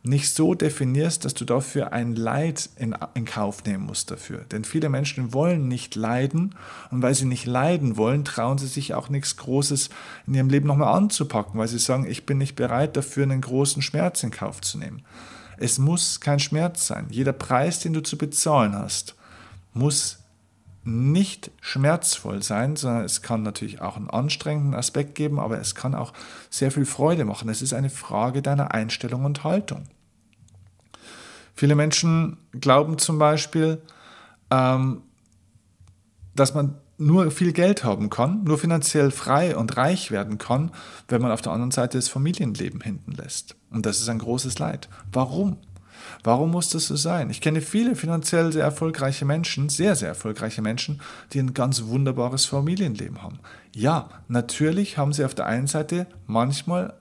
nicht 0.06 0.32
so 0.34 0.54
definierst, 0.54 1.24
dass 1.24 1.34
du 1.34 1.44
dafür 1.44 1.92
ein 1.92 2.14
Leid 2.14 2.70
in, 2.76 2.94
in, 3.14 3.24
Kauf 3.24 3.64
nehmen 3.64 3.86
musst 3.86 4.10
dafür. 4.10 4.44
Denn 4.50 4.64
viele 4.64 4.88
Menschen 4.88 5.32
wollen 5.32 5.68
nicht 5.68 5.96
leiden 5.96 6.54
und 6.90 7.02
weil 7.02 7.14
sie 7.14 7.24
nicht 7.24 7.46
leiden 7.46 7.96
wollen, 7.96 8.24
trauen 8.24 8.58
sie 8.58 8.68
sich 8.68 8.94
auch 8.94 9.08
nichts 9.08 9.36
Großes 9.36 9.90
in 10.26 10.34
ihrem 10.34 10.48
Leben 10.48 10.68
nochmal 10.68 10.96
anzupacken, 10.96 11.58
weil 11.58 11.68
sie 11.68 11.78
sagen, 11.78 12.06
ich 12.08 12.24
bin 12.24 12.38
nicht 12.38 12.54
bereit 12.54 12.96
dafür, 12.96 13.24
einen 13.24 13.40
großen 13.40 13.82
Schmerz 13.82 14.22
in 14.22 14.30
Kauf 14.30 14.60
zu 14.60 14.78
nehmen. 14.78 15.02
Es 15.58 15.78
muss 15.78 16.20
kein 16.20 16.38
Schmerz 16.38 16.86
sein. 16.86 17.06
Jeder 17.10 17.32
Preis, 17.32 17.80
den 17.80 17.92
du 17.92 18.02
zu 18.02 18.16
bezahlen 18.16 18.76
hast, 18.76 19.16
muss 19.72 20.18
nicht 20.86 21.50
schmerzvoll 21.60 22.42
sein, 22.42 22.76
sondern 22.76 23.04
es 23.04 23.20
kann 23.20 23.42
natürlich 23.42 23.80
auch 23.80 23.96
einen 23.96 24.08
anstrengenden 24.08 24.74
Aspekt 24.74 25.14
geben, 25.14 25.40
aber 25.40 25.58
es 25.58 25.74
kann 25.74 25.94
auch 25.94 26.12
sehr 26.48 26.70
viel 26.70 26.86
Freude 26.86 27.24
machen. 27.24 27.48
Es 27.48 27.60
ist 27.60 27.72
eine 27.72 27.90
Frage 27.90 28.40
deiner 28.40 28.72
Einstellung 28.72 29.24
und 29.24 29.44
Haltung. 29.44 29.84
Viele 31.54 31.74
Menschen 31.74 32.36
glauben 32.52 32.98
zum 32.98 33.18
Beispiel, 33.18 33.82
ähm, 34.50 35.02
dass 36.34 36.54
man 36.54 36.76
nur 36.98 37.30
viel 37.30 37.52
Geld 37.52 37.84
haben 37.84 38.08
kann, 38.10 38.44
nur 38.44 38.58
finanziell 38.58 39.10
frei 39.10 39.56
und 39.56 39.76
reich 39.76 40.10
werden 40.10 40.38
kann, 40.38 40.70
wenn 41.08 41.20
man 41.20 41.32
auf 41.32 41.42
der 41.42 41.52
anderen 41.52 41.70
Seite 41.70 41.98
das 41.98 42.08
Familienleben 42.08 42.80
hinten 42.80 43.12
lässt. 43.12 43.56
Und 43.70 43.86
das 43.86 44.00
ist 44.00 44.08
ein 44.08 44.18
großes 44.18 44.58
Leid. 44.58 44.88
Warum? 45.12 45.58
Warum 46.22 46.50
muss 46.50 46.70
das 46.70 46.86
so 46.86 46.96
sein? 46.96 47.30
Ich 47.30 47.40
kenne 47.40 47.60
viele 47.60 47.96
finanziell 47.96 48.52
sehr 48.52 48.64
erfolgreiche 48.64 49.24
Menschen, 49.24 49.68
sehr, 49.68 49.96
sehr 49.96 50.08
erfolgreiche 50.08 50.62
Menschen, 50.62 51.00
die 51.32 51.38
ein 51.40 51.54
ganz 51.54 51.84
wunderbares 51.84 52.44
Familienleben 52.44 53.22
haben. 53.22 53.38
Ja, 53.74 54.08
natürlich 54.28 54.98
haben 54.98 55.12
sie 55.12 55.24
auf 55.24 55.34
der 55.34 55.46
einen 55.46 55.66
Seite 55.66 56.06
manchmal 56.26 56.94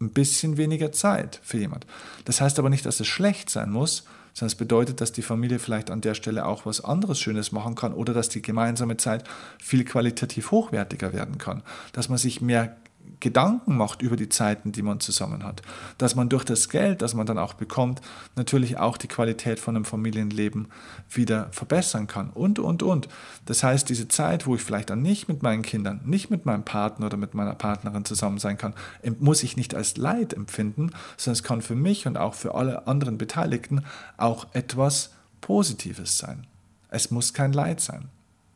ein 0.00 0.10
bisschen 0.10 0.56
weniger 0.56 0.92
Zeit 0.92 1.40
für 1.42 1.58
jemand. 1.58 1.86
Das 2.24 2.40
heißt 2.40 2.58
aber 2.58 2.70
nicht, 2.70 2.86
dass 2.86 3.00
es 3.00 3.06
schlecht 3.06 3.50
sein 3.50 3.70
muss, 3.70 4.04
sondern 4.32 4.52
es 4.52 4.54
bedeutet, 4.54 5.00
dass 5.00 5.10
die 5.10 5.22
Familie 5.22 5.58
vielleicht 5.58 5.90
an 5.90 6.00
der 6.00 6.14
Stelle 6.14 6.46
auch 6.46 6.64
was 6.64 6.84
anderes 6.84 7.18
Schönes 7.18 7.50
machen 7.50 7.74
kann 7.74 7.92
oder 7.92 8.14
dass 8.14 8.28
die 8.28 8.42
gemeinsame 8.42 8.96
Zeit 8.96 9.24
viel 9.58 9.84
qualitativ 9.84 10.52
hochwertiger 10.52 11.12
werden 11.12 11.38
kann, 11.38 11.62
dass 11.92 12.08
man 12.08 12.18
sich 12.18 12.40
mehr 12.40 12.76
Gedanken 13.20 13.76
macht 13.76 14.02
über 14.02 14.16
die 14.16 14.28
Zeiten, 14.28 14.72
die 14.72 14.82
man 14.82 15.00
zusammen 15.00 15.44
hat. 15.44 15.62
Dass 15.98 16.14
man 16.14 16.28
durch 16.28 16.44
das 16.44 16.68
Geld, 16.68 17.02
das 17.02 17.14
man 17.14 17.26
dann 17.26 17.38
auch 17.38 17.54
bekommt, 17.54 18.00
natürlich 18.36 18.78
auch 18.78 18.96
die 18.96 19.08
Qualität 19.08 19.60
von 19.60 19.76
einem 19.76 19.84
Familienleben 19.84 20.68
wieder 21.10 21.48
verbessern 21.52 22.06
kann. 22.06 22.30
Und, 22.30 22.58
und, 22.58 22.82
und. 22.82 23.08
Das 23.46 23.62
heißt, 23.62 23.88
diese 23.88 24.08
Zeit, 24.08 24.46
wo 24.46 24.54
ich 24.54 24.62
vielleicht 24.62 24.90
dann 24.90 25.02
nicht 25.02 25.28
mit 25.28 25.42
meinen 25.42 25.62
Kindern, 25.62 26.00
nicht 26.04 26.30
mit 26.30 26.46
meinem 26.46 26.64
Partner 26.64 27.06
oder 27.06 27.16
mit 27.16 27.34
meiner 27.34 27.54
Partnerin 27.54 28.04
zusammen 28.04 28.38
sein 28.38 28.58
kann, 28.58 28.74
muss 29.18 29.42
ich 29.42 29.56
nicht 29.56 29.74
als 29.74 29.96
Leid 29.96 30.32
empfinden, 30.32 30.90
sondern 31.16 31.38
es 31.38 31.42
kann 31.42 31.62
für 31.62 31.74
mich 31.74 32.06
und 32.06 32.16
auch 32.16 32.34
für 32.34 32.54
alle 32.54 32.86
anderen 32.86 33.18
Beteiligten 33.18 33.84
auch 34.16 34.46
etwas 34.52 35.10
Positives 35.40 36.18
sein. 36.18 36.46
Es 36.90 37.10
muss 37.10 37.34
kein 37.34 37.52
Leid 37.52 37.80
sein. 37.80 38.08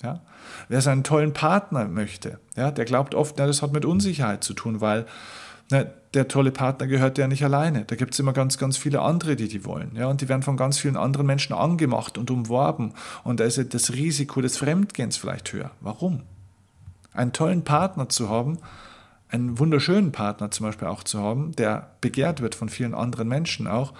Ja? 0.02 0.21
Wer 0.68 0.80
seinen 0.80 1.04
tollen 1.04 1.32
Partner 1.32 1.87
möchte, 1.87 2.38
ja, 2.56 2.71
der 2.71 2.85
glaubt 2.85 3.14
oft, 3.14 3.37
na, 3.38 3.47
das 3.47 3.62
hat 3.62 3.73
mit 3.73 3.85
Unsicherheit 3.85 4.44
zu 4.44 4.54
tun, 4.54 4.80
weil 4.80 5.06
na, 5.71 5.85
der 6.14 6.28
tolle 6.28 6.50
Partner 6.50 6.87
gehört 6.87 7.16
ja 7.18 7.26
nicht 7.26 7.44
alleine. 7.44 7.85
Da 7.87 7.97
gibt 7.97 8.12
es 8.12 8.21
immer 8.21 8.32
ganz, 8.32 8.59
ganz 8.59 8.76
viele 8.76 9.00
andere, 9.00 9.37
die 9.37 9.49
die 9.49 9.64
wollen. 9.64 9.92
Ja? 9.94 10.09
Und 10.09 10.21
die 10.21 10.28
werden 10.28 10.42
von 10.42 10.56
ganz 10.56 10.78
vielen 10.78 10.97
anderen 10.97 11.26
Menschen 11.26 11.54
angemacht 11.54 12.18
und 12.18 12.30
umworben. 12.30 12.92
Und 13.25 13.40
da 13.40 13.44
ist 13.44 13.73
das 13.73 13.92
Risiko 13.92 14.42
des 14.42 14.59
Fremdgehens 14.59 15.16
vielleicht 15.16 15.52
höher. 15.52 15.71
Warum? 15.80 16.23
Einen 17.14 17.32
tollen 17.32 17.64
Partner 17.64 18.09
zu 18.09 18.28
haben, 18.28 18.59
einen 19.30 19.59
wunderschönen 19.59 20.12
Partner 20.12 20.50
zum 20.50 20.66
Beispiel 20.66 20.88
auch 20.88 21.02
zu 21.02 21.21
haben, 21.21 21.52
der 21.56 21.92
begehrt 22.02 22.42
wird 22.42 22.54
von 22.54 22.68
vielen 22.68 22.94
anderen 22.94 23.28
Menschen 23.28 23.66
auch, 23.66 23.94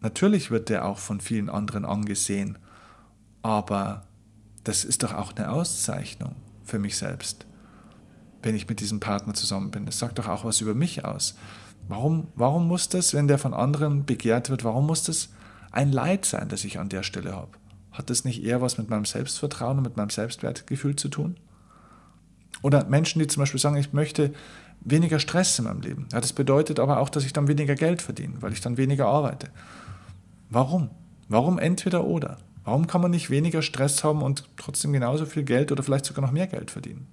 natürlich 0.00 0.50
wird 0.50 0.68
der 0.68 0.84
auch 0.84 0.98
von 0.98 1.20
vielen 1.20 1.48
anderen 1.48 1.84
angesehen 1.84 2.58
Aber 3.42 4.04
das 4.64 4.84
ist 4.84 5.02
doch 5.02 5.12
auch 5.12 5.34
eine 5.34 5.50
Auszeichnung 5.50 6.36
für 6.64 6.78
mich 6.78 6.96
selbst, 6.96 7.46
wenn 8.42 8.54
ich 8.54 8.68
mit 8.68 8.80
diesem 8.80 9.00
Partner 9.00 9.34
zusammen 9.34 9.70
bin. 9.70 9.86
Das 9.86 9.98
sagt 9.98 10.18
doch 10.18 10.28
auch 10.28 10.44
was 10.44 10.60
über 10.60 10.74
mich 10.74 11.04
aus. 11.04 11.36
Warum, 11.88 12.28
warum 12.36 12.68
muss 12.68 12.88
das, 12.88 13.12
wenn 13.14 13.28
der 13.28 13.38
von 13.38 13.54
anderen 13.54 14.06
begehrt 14.06 14.50
wird, 14.50 14.64
warum 14.64 14.86
muss 14.86 15.02
das 15.02 15.30
ein 15.72 15.90
Leid 15.90 16.24
sein, 16.24 16.48
das 16.48 16.64
ich 16.64 16.78
an 16.78 16.88
der 16.88 17.02
Stelle 17.02 17.32
habe? 17.32 17.50
Hat 17.90 18.08
das 18.08 18.24
nicht 18.24 18.42
eher 18.42 18.60
was 18.60 18.78
mit 18.78 18.88
meinem 18.88 19.04
Selbstvertrauen 19.04 19.78
und 19.78 19.84
mit 19.84 19.96
meinem 19.96 20.10
Selbstwertgefühl 20.10 20.96
zu 20.96 21.08
tun? 21.08 21.36
Oder 22.62 22.84
Menschen, 22.84 23.18
die 23.18 23.26
zum 23.26 23.42
Beispiel 23.42 23.60
sagen, 23.60 23.76
ich 23.76 23.92
möchte 23.92 24.32
weniger 24.80 25.18
Stress 25.18 25.58
in 25.58 25.64
meinem 25.64 25.80
Leben. 25.80 26.08
Ja, 26.12 26.20
das 26.20 26.32
bedeutet 26.32 26.78
aber 26.78 26.98
auch, 26.98 27.08
dass 27.08 27.24
ich 27.24 27.32
dann 27.32 27.48
weniger 27.48 27.74
Geld 27.74 28.00
verdiene, 28.00 28.34
weil 28.40 28.52
ich 28.52 28.60
dann 28.60 28.76
weniger 28.76 29.06
arbeite. 29.06 29.48
Warum? 30.50 30.90
Warum 31.28 31.58
entweder 31.58 32.04
oder? 32.04 32.38
Warum 32.64 32.86
kann 32.86 33.00
man 33.00 33.10
nicht 33.10 33.30
weniger 33.30 33.62
Stress 33.62 34.04
haben 34.04 34.22
und 34.22 34.48
trotzdem 34.56 34.92
genauso 34.92 35.26
viel 35.26 35.42
Geld 35.42 35.72
oder 35.72 35.82
vielleicht 35.82 36.04
sogar 36.04 36.24
noch 36.24 36.32
mehr 36.32 36.46
Geld 36.46 36.70
verdienen? 36.70 37.06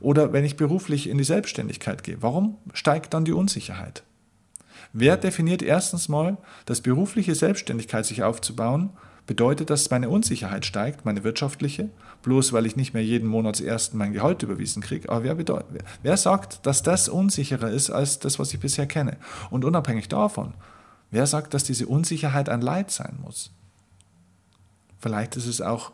Oder 0.00 0.32
wenn 0.32 0.44
ich 0.44 0.56
beruflich 0.56 1.08
in 1.08 1.18
die 1.18 1.24
Selbstständigkeit 1.24 2.02
gehe, 2.02 2.20
warum 2.20 2.58
steigt 2.72 3.14
dann 3.14 3.24
die 3.24 3.32
Unsicherheit? 3.32 4.04
Wer 4.92 5.16
definiert 5.16 5.62
erstens 5.62 6.08
mal, 6.08 6.36
dass 6.66 6.80
berufliche 6.80 7.34
Selbstständigkeit 7.34 8.06
sich 8.06 8.22
aufzubauen 8.22 8.90
bedeutet, 9.26 9.70
dass 9.70 9.90
meine 9.90 10.08
Unsicherheit 10.08 10.66
steigt, 10.66 11.04
meine 11.04 11.24
wirtschaftliche, 11.24 11.88
bloß 12.22 12.52
weil 12.52 12.66
ich 12.66 12.76
nicht 12.76 12.94
mehr 12.94 13.04
jeden 13.04 13.28
Monatsersten 13.28 13.98
mein 13.98 14.12
Gehalt 14.12 14.42
überwiesen 14.42 14.82
kriege. 14.82 15.08
Aber 15.08 15.24
wer, 15.24 15.34
bedeutet, 15.34 15.82
wer 16.02 16.16
sagt, 16.16 16.66
dass 16.66 16.82
das 16.82 17.08
unsicherer 17.08 17.70
ist 17.70 17.90
als 17.90 18.18
das, 18.18 18.38
was 18.38 18.52
ich 18.52 18.60
bisher 18.60 18.86
kenne? 18.86 19.16
Und 19.50 19.64
unabhängig 19.64 20.08
davon, 20.08 20.54
wer 21.10 21.26
sagt, 21.26 21.54
dass 21.54 21.64
diese 21.64 21.86
Unsicherheit 21.86 22.48
ein 22.48 22.60
Leid 22.60 22.90
sein 22.90 23.18
muss? 23.22 23.50
Vielleicht 25.04 25.36
ist 25.36 25.44
es 25.44 25.60
auch 25.60 25.92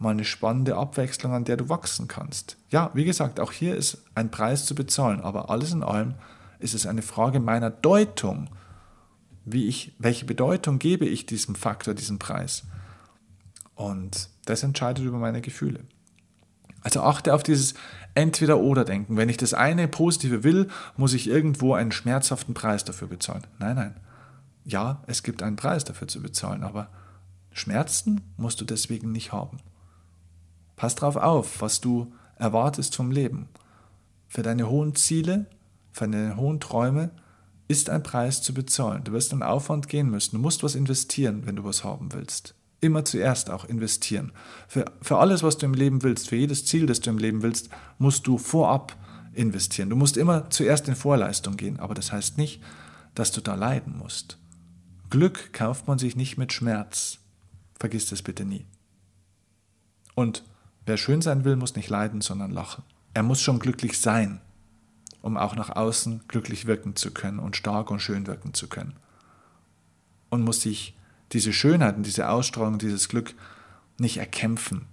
mal 0.00 0.10
eine 0.10 0.24
spannende 0.24 0.74
Abwechslung, 0.74 1.32
an 1.32 1.44
der 1.44 1.56
du 1.56 1.68
wachsen 1.68 2.08
kannst. 2.08 2.56
Ja, 2.70 2.90
wie 2.92 3.04
gesagt, 3.04 3.38
auch 3.38 3.52
hier 3.52 3.76
ist 3.76 4.02
ein 4.16 4.32
Preis 4.32 4.66
zu 4.66 4.74
bezahlen, 4.74 5.20
aber 5.20 5.48
alles 5.48 5.72
in 5.72 5.84
allem 5.84 6.14
ist 6.58 6.74
es 6.74 6.84
eine 6.84 7.02
Frage 7.02 7.38
meiner 7.38 7.70
Deutung. 7.70 8.50
Wie 9.44 9.68
ich, 9.68 9.94
welche 10.00 10.24
Bedeutung 10.24 10.80
gebe 10.80 11.04
ich 11.04 11.24
diesem 11.24 11.54
Faktor, 11.54 11.94
diesem 11.94 12.18
Preis? 12.18 12.64
Und 13.76 14.28
das 14.46 14.64
entscheidet 14.64 15.04
über 15.04 15.18
meine 15.18 15.40
Gefühle. 15.40 15.84
Also 16.82 17.02
achte 17.02 17.34
auf 17.34 17.44
dieses 17.44 17.74
Entweder-Oder-Denken. 18.16 19.16
Wenn 19.16 19.28
ich 19.28 19.36
das 19.36 19.54
eine 19.54 19.86
Positive 19.86 20.42
will, 20.42 20.66
muss 20.96 21.12
ich 21.14 21.28
irgendwo 21.28 21.74
einen 21.74 21.92
schmerzhaften 21.92 22.54
Preis 22.54 22.84
dafür 22.84 23.06
bezahlen. 23.06 23.46
Nein, 23.60 23.76
nein. 23.76 23.94
Ja, 24.64 25.04
es 25.06 25.22
gibt 25.22 25.44
einen 25.44 25.54
Preis 25.54 25.84
dafür 25.84 26.08
zu 26.08 26.20
bezahlen, 26.20 26.64
aber 26.64 26.88
Schmerzen 27.58 28.20
musst 28.36 28.60
du 28.60 28.64
deswegen 28.64 29.12
nicht 29.12 29.32
haben. 29.32 29.58
Pass 30.76 30.94
drauf 30.94 31.16
auf, 31.16 31.60
was 31.60 31.80
du 31.80 32.12
erwartest 32.36 32.94
vom 32.94 33.10
Leben. 33.10 33.48
Für 34.28 34.42
deine 34.42 34.68
hohen 34.68 34.94
Ziele, 34.94 35.46
für 35.92 36.08
deine 36.08 36.36
hohen 36.36 36.60
Träume 36.60 37.10
ist 37.66 37.90
ein 37.90 38.02
Preis 38.02 38.42
zu 38.42 38.54
bezahlen. 38.54 39.04
Du 39.04 39.12
wirst 39.12 39.32
einen 39.32 39.42
Aufwand 39.42 39.88
gehen 39.88 40.10
müssen. 40.10 40.36
Du 40.36 40.42
musst 40.42 40.62
was 40.62 40.74
investieren, 40.74 41.46
wenn 41.46 41.56
du 41.56 41.64
was 41.64 41.84
haben 41.84 42.12
willst. 42.12 42.54
Immer 42.80 43.04
zuerst 43.04 43.50
auch 43.50 43.64
investieren. 43.64 44.32
Für, 44.68 44.84
für 45.02 45.18
alles, 45.18 45.42
was 45.42 45.58
du 45.58 45.66
im 45.66 45.74
Leben 45.74 46.02
willst, 46.02 46.28
für 46.28 46.36
jedes 46.36 46.64
Ziel, 46.64 46.86
das 46.86 47.00
du 47.00 47.10
im 47.10 47.18
Leben 47.18 47.42
willst, 47.42 47.70
musst 47.98 48.26
du 48.26 48.38
vorab 48.38 48.96
investieren. 49.34 49.90
Du 49.90 49.96
musst 49.96 50.16
immer 50.16 50.48
zuerst 50.50 50.88
in 50.88 50.94
Vorleistung 50.94 51.56
gehen, 51.56 51.78
aber 51.78 51.94
das 51.94 52.12
heißt 52.12 52.38
nicht, 52.38 52.62
dass 53.14 53.32
du 53.32 53.40
da 53.40 53.54
leiden 53.54 53.98
musst. 53.98 54.38
Glück 55.10 55.52
kauft 55.52 55.88
man 55.88 55.98
sich 55.98 56.16
nicht 56.16 56.38
mit 56.38 56.52
Schmerz. 56.52 57.18
Vergiss 57.78 58.08
das 58.08 58.22
bitte 58.22 58.44
nie. 58.44 58.64
Und 60.14 60.42
wer 60.86 60.96
schön 60.96 61.22
sein 61.22 61.44
will, 61.44 61.56
muss 61.56 61.76
nicht 61.76 61.88
leiden, 61.88 62.20
sondern 62.20 62.50
lachen. 62.50 62.82
Er 63.14 63.22
muss 63.22 63.40
schon 63.40 63.58
glücklich 63.58 64.00
sein, 64.00 64.40
um 65.22 65.36
auch 65.36 65.54
nach 65.54 65.70
außen 65.70 66.22
glücklich 66.28 66.66
wirken 66.66 66.96
zu 66.96 67.12
können 67.12 67.38
und 67.38 67.56
stark 67.56 67.90
und 67.90 68.00
schön 68.00 68.26
wirken 68.26 68.54
zu 68.54 68.68
können. 68.68 68.96
Und 70.30 70.42
muss 70.42 70.62
sich 70.62 70.96
diese 71.32 71.52
Schönheit 71.52 71.96
und 71.96 72.04
diese 72.04 72.28
Ausstrahlung, 72.28 72.78
dieses 72.78 73.08
Glück 73.08 73.34
nicht 73.98 74.16
erkämpfen 74.18 74.86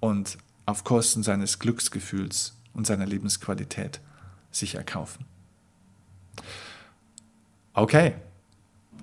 und 0.00 0.38
auf 0.66 0.84
Kosten 0.84 1.22
seines 1.22 1.58
Glücksgefühls 1.58 2.54
und 2.74 2.86
seiner 2.86 3.06
Lebensqualität 3.06 4.00
sich 4.50 4.74
erkaufen. 4.74 5.24
Okay, 7.72 8.14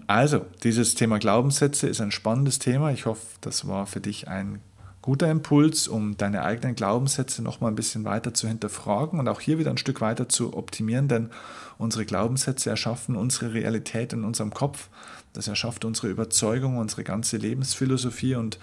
also, 0.07 0.45
dieses 0.63 0.95
Thema 0.95 1.19
Glaubenssätze 1.19 1.87
ist 1.87 2.01
ein 2.01 2.11
spannendes 2.11 2.59
Thema. 2.59 2.91
Ich 2.91 3.05
hoffe, 3.05 3.25
das 3.41 3.67
war 3.67 3.85
für 3.85 4.01
dich 4.01 4.27
ein 4.27 4.59
guter 5.01 5.29
Impuls, 5.29 5.87
um 5.87 6.17
deine 6.17 6.43
eigenen 6.43 6.75
Glaubenssätze 6.75 7.43
noch 7.43 7.59
mal 7.59 7.67
ein 7.67 7.75
bisschen 7.75 8.05
weiter 8.05 8.33
zu 8.33 8.47
hinterfragen 8.47 9.19
und 9.19 9.27
auch 9.27 9.41
hier 9.41 9.59
wieder 9.59 9.69
ein 9.69 9.77
Stück 9.77 9.99
weiter 10.01 10.29
zu 10.29 10.55
optimieren, 10.55 11.09
denn 11.09 11.29
unsere 11.77 12.05
Glaubenssätze 12.05 12.69
erschaffen 12.69 13.17
unsere 13.17 13.53
Realität 13.53 14.13
in 14.13 14.23
unserem 14.23 14.53
Kopf. 14.53 14.89
Das 15.33 15.47
erschafft 15.47 15.83
unsere 15.83 16.07
Überzeugung, 16.07 16.77
unsere 16.77 17.03
ganze 17.03 17.35
Lebensphilosophie 17.37 18.35
und 18.35 18.59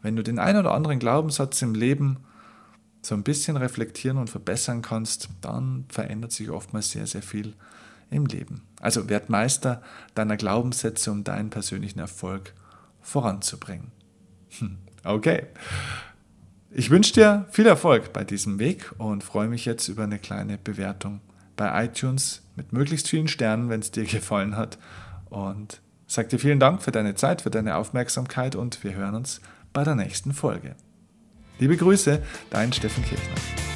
wenn 0.00 0.16
du 0.16 0.22
den 0.22 0.38
einen 0.38 0.60
oder 0.60 0.72
anderen 0.72 0.98
Glaubenssatz 0.98 1.60
im 1.62 1.74
Leben 1.74 2.18
so 3.02 3.14
ein 3.14 3.22
bisschen 3.22 3.56
reflektieren 3.56 4.16
und 4.16 4.30
verbessern 4.30 4.80
kannst, 4.80 5.28
dann 5.42 5.84
verändert 5.88 6.32
sich 6.32 6.50
oftmals 6.50 6.90
sehr, 6.90 7.06
sehr 7.06 7.22
viel 7.22 7.52
im 8.10 8.26
Leben. 8.26 8.62
Also 8.82 9.08
werd 9.08 9.30
Meister 9.30 9.80
deiner 10.14 10.36
Glaubenssätze, 10.36 11.10
um 11.10 11.24
deinen 11.24 11.48
persönlichen 11.48 12.00
Erfolg 12.00 12.52
voranzubringen. 13.00 13.90
Hm, 14.58 14.76
okay. 15.04 15.46
Ich 16.70 16.90
wünsche 16.90 17.14
dir 17.14 17.46
viel 17.50 17.66
Erfolg 17.66 18.12
bei 18.12 18.24
diesem 18.24 18.58
Weg 18.58 18.92
und 18.98 19.24
freue 19.24 19.48
mich 19.48 19.64
jetzt 19.64 19.88
über 19.88 20.02
eine 20.02 20.18
kleine 20.18 20.58
Bewertung 20.58 21.20
bei 21.56 21.84
iTunes 21.84 22.42
mit 22.56 22.72
möglichst 22.72 23.08
vielen 23.08 23.28
Sternen, 23.28 23.68
wenn 23.68 23.80
es 23.80 23.90
dir 23.90 24.04
gefallen 24.04 24.56
hat. 24.56 24.78
Und 25.30 25.80
sag 26.06 26.28
dir 26.30 26.38
vielen 26.38 26.60
Dank 26.60 26.82
für 26.82 26.92
deine 26.92 27.14
Zeit, 27.14 27.42
für 27.42 27.50
deine 27.50 27.76
Aufmerksamkeit 27.76 28.56
und 28.56 28.82
wir 28.84 28.94
hören 28.94 29.14
uns 29.14 29.40
bei 29.72 29.84
der 29.84 29.94
nächsten 29.94 30.32
Folge. 30.32 30.74
Liebe 31.58 31.76
Grüße, 31.76 32.22
dein 32.50 32.72
Steffen 32.72 33.04
Kirchner. 33.04 33.71